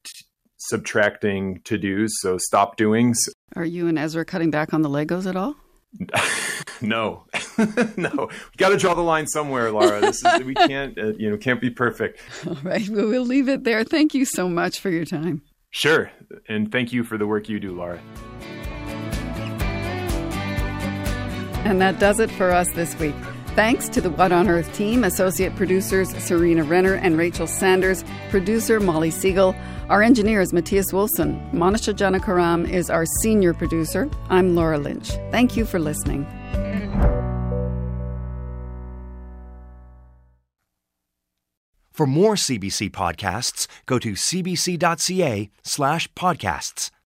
subtracting 0.58 1.60
to 1.64 1.76
dos, 1.76 2.10
so 2.20 2.38
stop 2.38 2.76
doings. 2.76 3.18
Are 3.56 3.64
you 3.64 3.88
and 3.88 3.98
Ezra 3.98 4.24
cutting 4.24 4.50
back 4.50 4.72
on 4.72 4.82
the 4.82 4.88
Legos 4.88 5.26
at 5.26 5.36
all? 5.36 5.56
no, 6.80 7.24
no. 7.96 8.28
We 8.28 8.56
got 8.56 8.70
to 8.70 8.76
draw 8.76 8.94
the 8.94 9.02
line 9.02 9.26
somewhere, 9.26 9.70
Laura. 9.70 10.00
This 10.00 10.24
is 10.24 10.44
we 10.44 10.54
can't, 10.54 10.96
uh, 10.98 11.12
you 11.18 11.30
know, 11.30 11.36
can't 11.36 11.60
be 11.60 11.70
perfect. 11.70 12.20
All 12.46 12.56
right, 12.62 12.88
well, 12.88 13.08
we'll 13.08 13.26
leave 13.26 13.48
it 13.48 13.64
there. 13.64 13.84
Thank 13.84 14.14
you 14.14 14.24
so 14.24 14.48
much 14.48 14.80
for 14.80 14.90
your 14.90 15.04
time. 15.04 15.42
Sure, 15.70 16.10
and 16.48 16.72
thank 16.72 16.92
you 16.92 17.04
for 17.04 17.18
the 17.18 17.26
work 17.26 17.48
you 17.48 17.60
do, 17.60 17.72
Laura. 17.72 18.00
And 21.64 21.80
that 21.80 21.98
does 21.98 22.20
it 22.20 22.30
for 22.30 22.50
us 22.50 22.70
this 22.72 22.98
week. 22.98 23.14
Thanks 23.54 23.88
to 23.90 24.00
the 24.00 24.10
What 24.10 24.32
on 24.32 24.48
Earth 24.48 24.72
team, 24.74 25.04
associate 25.04 25.54
producers 25.56 26.08
Serena 26.16 26.64
Renner 26.64 26.94
and 26.94 27.18
Rachel 27.18 27.46
Sanders, 27.46 28.02
producer 28.30 28.80
Molly 28.80 29.10
Segal. 29.10 29.54
Our 29.90 30.02
engineer 30.02 30.40
is 30.40 30.54
Matthias 30.54 30.92
Wilson. 30.92 31.38
Monisha 31.52 31.92
Janakaram 31.92 32.66
is 32.66 32.88
our 32.88 33.04
senior 33.20 33.52
producer. 33.52 34.08
I'm 34.30 34.54
Laura 34.54 34.78
Lynch. 34.78 35.10
Thank 35.30 35.54
you 35.54 35.66
for 35.66 35.78
listening. 35.78 36.26
For 41.92 42.06
more 42.06 42.36
CBC 42.36 42.90
podcasts, 42.90 43.66
go 43.84 43.98
to 43.98 44.12
cbc.ca 44.12 45.50
slash 45.62 46.08
podcasts. 46.14 46.90